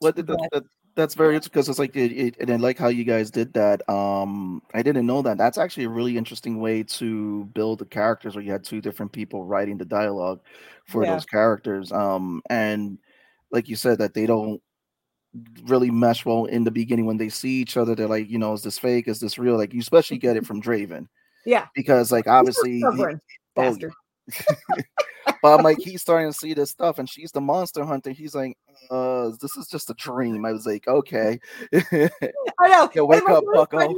what 0.00 0.16
did 0.16 0.26
that, 0.26 0.64
that's 0.94 1.14
very 1.14 1.34
interesting 1.34 1.52
because 1.52 1.68
it's 1.68 1.78
like 1.78 1.96
it, 1.96 2.12
it, 2.12 2.36
and 2.40 2.50
I 2.50 2.56
like 2.56 2.78
how 2.78 2.88
you 2.88 3.04
guys 3.04 3.30
did 3.30 3.52
that. 3.54 3.88
Um, 3.88 4.62
I 4.74 4.82
didn't 4.82 5.06
know 5.06 5.22
that. 5.22 5.38
That's 5.38 5.58
actually 5.58 5.84
a 5.84 5.90
really 5.90 6.16
interesting 6.16 6.60
way 6.60 6.82
to 6.84 7.44
build 7.46 7.80
the 7.80 7.84
characters, 7.84 8.34
where 8.34 8.44
you 8.44 8.52
had 8.52 8.64
two 8.64 8.80
different 8.80 9.12
people 9.12 9.44
writing 9.44 9.76
the 9.76 9.84
dialogue 9.84 10.40
for 10.86 11.04
yeah. 11.04 11.12
those 11.12 11.26
characters. 11.26 11.90
Um, 11.90 12.42
and 12.48 12.98
like 13.50 13.68
you 13.68 13.76
said, 13.76 13.98
that 13.98 14.14
they 14.14 14.26
don't 14.26 14.62
really 15.64 15.90
mesh 15.90 16.24
well 16.24 16.44
in 16.44 16.62
the 16.62 16.70
beginning 16.70 17.06
when 17.06 17.16
they 17.16 17.28
see 17.28 17.60
each 17.60 17.76
other. 17.76 17.94
They're 17.94 18.06
like, 18.06 18.30
you 18.30 18.38
know, 18.38 18.52
is 18.52 18.62
this 18.62 18.78
fake? 18.78 19.08
Is 19.08 19.18
this 19.18 19.36
real? 19.36 19.56
Like 19.56 19.74
you 19.74 19.80
especially 19.80 20.18
get 20.18 20.36
it 20.36 20.46
from 20.46 20.62
Draven. 20.62 21.08
Yeah, 21.44 21.66
because 21.74 22.12
like 22.12 22.28
obviously, 22.28 22.78
he, 22.78 22.84
oh, 23.56 23.70
but 25.26 25.58
I'm 25.58 25.62
like, 25.62 25.78
he's 25.78 26.02
starting 26.02 26.32
to 26.32 26.38
see 26.38 26.54
this 26.54 26.70
stuff, 26.70 26.98
and 26.98 27.08
she's 27.08 27.32
the 27.32 27.40
monster 27.40 27.84
hunter. 27.84 28.10
He's 28.10 28.34
like, 28.34 28.56
uh, 28.90 29.30
this 29.40 29.56
is 29.56 29.68
just 29.68 29.90
a 29.90 29.94
dream. 29.94 30.44
I 30.44 30.52
was 30.52 30.66
like, 30.66 30.86
okay. 30.86 31.40
I 31.74 32.10
know. 32.62 32.90
wake 33.04 33.28
up, 33.28 33.44
Bucko. 33.52 33.88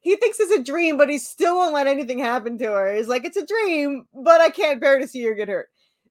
He 0.00 0.16
thinks 0.16 0.38
it's 0.40 0.52
a 0.52 0.62
dream, 0.62 0.96
but 0.96 1.08
he 1.08 1.18
still 1.18 1.56
won't 1.56 1.74
let 1.74 1.86
anything 1.86 2.18
happen 2.18 2.56
to 2.58 2.66
her. 2.66 2.94
He's 2.94 3.08
like, 3.08 3.24
it's 3.24 3.36
a 3.36 3.46
dream, 3.46 4.06
but 4.14 4.40
I 4.40 4.48
can't 4.48 4.80
bear 4.80 4.98
to 4.98 5.08
see 5.08 5.22
her 5.24 5.34
get 5.34 5.48
hurt. 5.48 5.68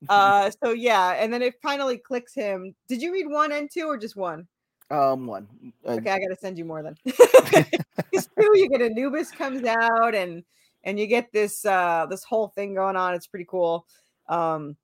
Uh, 0.10 0.52
so 0.64 0.72
yeah, 0.72 1.12
and 1.12 1.34
then 1.34 1.42
it 1.42 1.56
finally 1.62 1.98
clicks 1.98 2.34
him. 2.34 2.76
Did 2.88 3.02
you 3.02 3.12
read 3.12 3.28
one 3.28 3.52
and 3.52 3.70
two, 3.72 3.88
or 3.88 3.98
just 3.98 4.16
one? 4.16 4.48
Um, 4.90 5.26
one. 5.26 5.48
Uh, 5.86 5.94
okay, 5.94 6.12
I 6.12 6.20
gotta 6.20 6.38
send 6.40 6.58
you 6.58 6.66
more 6.66 6.84
then. 6.84 6.96
Because 7.04 8.30
two, 8.38 8.52
you 8.58 8.70
get 8.70 8.82
Anubis 8.82 9.32
comes 9.32 9.64
out, 9.66 10.14
and 10.14 10.44
and 10.88 10.98
you 10.98 11.06
get 11.06 11.32
this 11.34 11.66
uh 11.66 12.08
this 12.10 12.24
whole 12.24 12.48
thing 12.48 12.74
going 12.74 12.96
on. 12.96 13.14
It's 13.14 13.28
pretty 13.28 13.46
cool. 13.48 13.86
Um, 14.30 14.78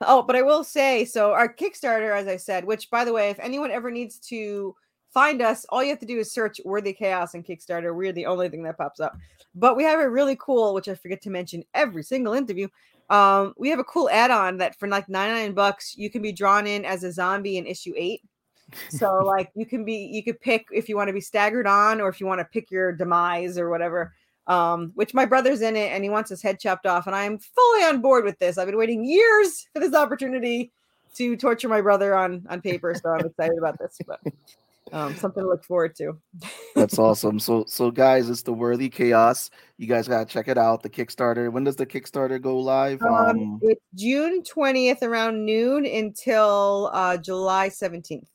oh, 0.00 0.22
but 0.22 0.34
I 0.34 0.42
will 0.42 0.64
say 0.64 1.04
so 1.04 1.32
our 1.32 1.54
Kickstarter, 1.54 2.16
as 2.16 2.26
I 2.26 2.36
said, 2.36 2.64
which 2.64 2.90
by 2.90 3.04
the 3.04 3.12
way, 3.12 3.28
if 3.28 3.38
anyone 3.38 3.70
ever 3.70 3.90
needs 3.90 4.18
to 4.30 4.74
find 5.12 5.42
us, 5.42 5.66
all 5.68 5.84
you 5.84 5.90
have 5.90 6.00
to 6.00 6.06
do 6.06 6.18
is 6.18 6.32
search 6.32 6.60
Worthy 6.64 6.94
Chaos 6.94 7.34
and 7.34 7.44
Kickstarter. 7.44 7.94
We're 7.94 8.12
the 8.12 8.26
only 8.26 8.48
thing 8.48 8.64
that 8.64 8.78
pops 8.78 9.00
up. 9.00 9.16
But 9.54 9.76
we 9.76 9.84
have 9.84 10.00
a 10.00 10.10
really 10.10 10.36
cool, 10.40 10.74
which 10.74 10.88
I 10.88 10.94
forget 10.94 11.20
to 11.22 11.30
mention 11.30 11.62
every 11.74 12.02
single 12.02 12.32
interview. 12.32 12.66
Um, 13.10 13.52
we 13.58 13.68
have 13.68 13.78
a 13.78 13.84
cool 13.84 14.08
add-on 14.10 14.56
that 14.56 14.76
for 14.76 14.88
like 14.88 15.10
99 15.10 15.52
bucks, 15.52 15.94
you 15.96 16.10
can 16.10 16.22
be 16.22 16.32
drawn 16.32 16.66
in 16.66 16.86
as 16.86 17.04
a 17.04 17.12
zombie 17.12 17.58
in 17.58 17.66
issue 17.66 17.92
eight. 17.96 18.22
So 18.88 19.18
like 19.24 19.50
you 19.54 19.66
can 19.66 19.84
be 19.84 20.08
you 20.10 20.24
could 20.24 20.40
pick 20.40 20.66
if 20.72 20.88
you 20.88 20.96
want 20.96 21.08
to 21.08 21.12
be 21.12 21.20
staggered 21.20 21.66
on 21.66 22.00
or 22.00 22.08
if 22.08 22.18
you 22.18 22.26
want 22.26 22.40
to 22.40 22.46
pick 22.46 22.70
your 22.70 22.92
demise 22.92 23.58
or 23.58 23.68
whatever 23.68 24.14
um, 24.46 24.92
which 24.94 25.14
my 25.14 25.24
brother's 25.24 25.62
in 25.62 25.76
it 25.76 25.92
and 25.92 26.04
he 26.04 26.10
wants 26.10 26.30
his 26.30 26.42
head 26.42 26.58
chopped 26.58 26.86
off. 26.86 27.06
And 27.06 27.16
I'm 27.16 27.38
fully 27.38 27.84
on 27.84 28.00
board 28.00 28.24
with 28.24 28.38
this. 28.38 28.58
I've 28.58 28.66
been 28.66 28.76
waiting 28.76 29.04
years 29.04 29.66
for 29.72 29.80
this 29.80 29.94
opportunity 29.94 30.72
to 31.14 31.36
torture 31.36 31.68
my 31.68 31.80
brother 31.80 32.14
on 32.14 32.44
on 32.50 32.60
paper. 32.60 32.94
So 32.94 33.10
I'm 33.10 33.26
excited 33.26 33.58
about 33.58 33.78
this, 33.78 33.98
but 34.06 34.20
um, 34.92 35.14
something 35.16 35.42
to 35.42 35.48
look 35.48 35.64
forward 35.64 35.96
to. 35.96 36.18
That's 36.74 36.98
awesome. 36.98 37.38
So 37.38 37.64
so 37.66 37.90
guys, 37.90 38.28
it's 38.28 38.42
the 38.42 38.52
Worthy 38.52 38.88
Chaos. 38.88 39.50
You 39.78 39.86
guys 39.86 40.08
gotta 40.08 40.26
check 40.26 40.48
it 40.48 40.58
out. 40.58 40.82
The 40.82 40.90
Kickstarter. 40.90 41.50
When 41.50 41.64
does 41.64 41.76
the 41.76 41.86
Kickstarter 41.86 42.40
go 42.40 42.58
live? 42.58 43.00
Um, 43.02 43.14
um 43.14 43.60
it's 43.62 43.80
June 43.94 44.42
20th 44.42 45.02
around 45.02 45.44
noon 45.44 45.86
until 45.86 46.90
uh, 46.92 47.16
July 47.16 47.68
17th. 47.68 48.26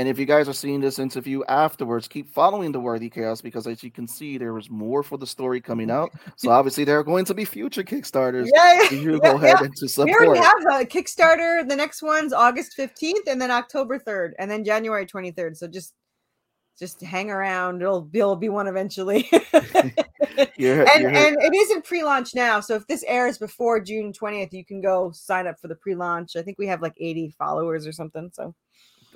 And 0.00 0.08
if 0.08 0.18
you 0.18 0.24
guys 0.24 0.48
are 0.48 0.54
seeing 0.54 0.80
this 0.80 0.98
interview 0.98 1.44
afterwards, 1.46 2.08
keep 2.08 2.30
following 2.30 2.72
the 2.72 2.80
Worthy 2.80 3.10
Chaos 3.10 3.42
because, 3.42 3.66
as 3.66 3.82
you 3.82 3.90
can 3.90 4.08
see, 4.08 4.38
there 4.38 4.54
was 4.54 4.70
more 4.70 5.02
for 5.02 5.18
the 5.18 5.26
story 5.26 5.60
coming 5.60 5.90
out. 5.90 6.10
So 6.36 6.50
obviously, 6.58 6.84
there 6.84 6.98
are 6.98 7.04
going 7.04 7.26
to 7.26 7.34
be 7.34 7.44
future 7.44 7.82
Kickstarters. 7.82 8.48
Yeah, 8.54 8.84
yeah, 8.84 8.90
you 8.98 9.12
yeah, 9.12 9.18
go 9.18 9.36
ahead 9.36 9.56
yeah. 9.60 9.66
and 9.66 9.76
to 9.76 9.86
support. 9.90 10.20
We 10.22 10.26
already 10.26 10.42
have 10.42 10.80
a 10.80 10.86
Kickstarter. 10.86 11.68
The 11.68 11.76
next 11.76 12.00
one's 12.00 12.32
August 12.32 12.72
fifteenth, 12.72 13.28
and 13.28 13.38
then 13.38 13.50
October 13.50 13.98
third, 13.98 14.34
and 14.38 14.50
then 14.50 14.64
January 14.64 15.04
twenty 15.04 15.32
third. 15.32 15.58
So 15.58 15.68
just 15.68 15.92
just 16.78 17.02
hang 17.02 17.30
around. 17.30 17.82
It'll, 17.82 18.08
it'll 18.10 18.36
be 18.36 18.48
one 18.48 18.68
eventually. 18.68 19.28
you're, 20.56 20.88
and 20.88 21.02
you're... 21.02 21.10
and 21.10 21.36
it 21.42 21.54
isn't 21.54 21.84
pre-launch 21.84 22.34
now. 22.34 22.60
So 22.60 22.74
if 22.74 22.86
this 22.86 23.04
airs 23.06 23.36
before 23.36 23.80
June 23.80 24.14
20th, 24.14 24.54
you 24.54 24.64
can 24.64 24.80
go 24.80 25.10
sign 25.10 25.46
up 25.46 25.60
for 25.60 25.68
the 25.68 25.74
pre-launch. 25.74 26.36
I 26.36 26.42
think 26.42 26.58
we 26.58 26.66
have 26.68 26.80
like 26.80 26.94
80 26.98 27.34
followers 27.38 27.86
or 27.86 27.92
something. 27.92 28.30
So 28.32 28.54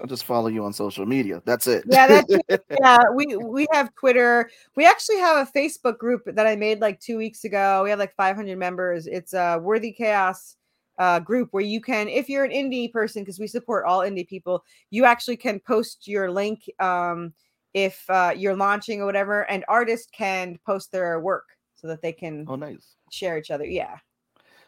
I'll 0.00 0.06
just 0.06 0.24
follow 0.24 0.48
you 0.48 0.64
on 0.64 0.72
social 0.72 1.06
media. 1.06 1.42
That's 1.44 1.66
it. 1.66 1.84
Yeah, 1.86 2.06
that's 2.06 2.34
it. 2.48 2.64
yeah. 2.80 2.98
We 3.14 3.36
we 3.36 3.66
have 3.72 3.94
Twitter. 3.94 4.50
We 4.76 4.86
actually 4.86 5.18
have 5.18 5.46
a 5.46 5.50
Facebook 5.50 5.98
group 5.98 6.22
that 6.26 6.46
I 6.46 6.56
made 6.56 6.80
like 6.80 7.00
two 7.00 7.16
weeks 7.16 7.44
ago. 7.44 7.82
We 7.84 7.90
have 7.90 7.98
like 7.98 8.14
500 8.16 8.58
members. 8.58 9.06
It's 9.06 9.34
a 9.34 9.58
Worthy 9.62 9.92
Chaos 9.92 10.56
uh, 10.98 11.20
group 11.20 11.48
where 11.52 11.62
you 11.62 11.80
can, 11.80 12.08
if 12.08 12.28
you're 12.28 12.44
an 12.44 12.50
indie 12.50 12.92
person, 12.92 13.22
because 13.22 13.38
we 13.38 13.46
support 13.46 13.84
all 13.86 14.00
indie 14.00 14.26
people, 14.26 14.64
you 14.90 15.04
actually 15.04 15.36
can 15.36 15.60
post 15.60 16.06
your 16.06 16.30
link 16.30 16.64
um, 16.80 17.32
if 17.72 18.04
uh, 18.08 18.32
you're 18.36 18.56
launching 18.56 19.00
or 19.00 19.06
whatever, 19.06 19.42
and 19.50 19.64
artists 19.68 20.08
can 20.12 20.58
post 20.66 20.92
their 20.92 21.20
work 21.20 21.44
so 21.74 21.86
that 21.88 22.02
they 22.02 22.12
can. 22.12 22.44
Oh, 22.48 22.56
nice. 22.56 22.96
Share 23.10 23.38
each 23.38 23.50
other. 23.50 23.64
Yeah. 23.64 23.96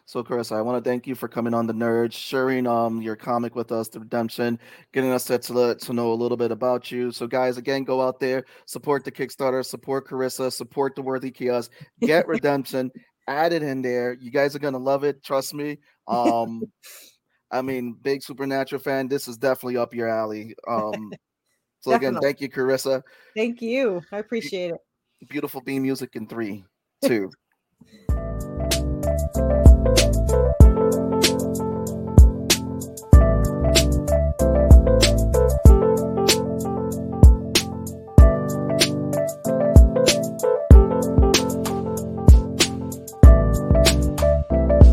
So, 0.08 0.22
Chris, 0.22 0.52
I 0.52 0.60
want 0.60 0.82
to 0.82 0.88
thank 0.88 1.08
you 1.08 1.16
for 1.16 1.26
coming 1.26 1.52
on 1.52 1.66
the 1.66 1.72
Nerd, 1.74 2.12
sharing 2.12 2.64
um 2.68 3.02
your 3.02 3.16
comic 3.16 3.56
with 3.56 3.72
us, 3.72 3.88
The 3.88 3.98
Redemption, 3.98 4.56
getting 4.92 5.10
us 5.10 5.24
to, 5.24 5.36
to, 5.38 5.74
to 5.74 5.92
know 5.92 6.12
a 6.12 6.14
little 6.14 6.36
bit 6.36 6.52
about 6.52 6.92
you. 6.92 7.10
So, 7.10 7.26
guys, 7.26 7.56
again, 7.56 7.82
go 7.82 8.00
out 8.00 8.20
there, 8.20 8.44
support 8.66 9.04
the 9.04 9.10
Kickstarter, 9.10 9.66
support 9.66 10.06
Carissa, 10.06 10.52
support 10.52 10.94
the 10.94 11.02
Worthy 11.02 11.32
Chaos, 11.32 11.70
get 12.00 12.28
Redemption, 12.28 12.92
add 13.26 13.52
it 13.52 13.64
in 13.64 13.82
there. 13.82 14.16
You 14.20 14.30
guys 14.30 14.54
are 14.54 14.60
gonna 14.60 14.78
love 14.78 15.02
it. 15.02 15.24
Trust 15.24 15.54
me. 15.54 15.78
Um, 16.06 16.62
I 17.50 17.60
mean, 17.62 17.96
big 18.00 18.22
Supernatural 18.22 18.80
fan. 18.80 19.08
This 19.08 19.26
is 19.26 19.36
definitely 19.36 19.76
up 19.76 19.92
your 19.92 20.08
alley. 20.08 20.54
Um, 20.68 21.12
so 21.80 21.92
again, 21.92 22.16
thank 22.22 22.40
you, 22.40 22.48
Carissa. 22.48 23.02
Thank 23.34 23.60
you. 23.60 24.02
I 24.12 24.18
appreciate 24.18 24.70
it. 24.70 25.28
Beautiful 25.28 25.62
theme 25.62 25.82
music 25.82 26.14
in 26.14 26.28
three, 26.28 26.64
two. 27.02 27.28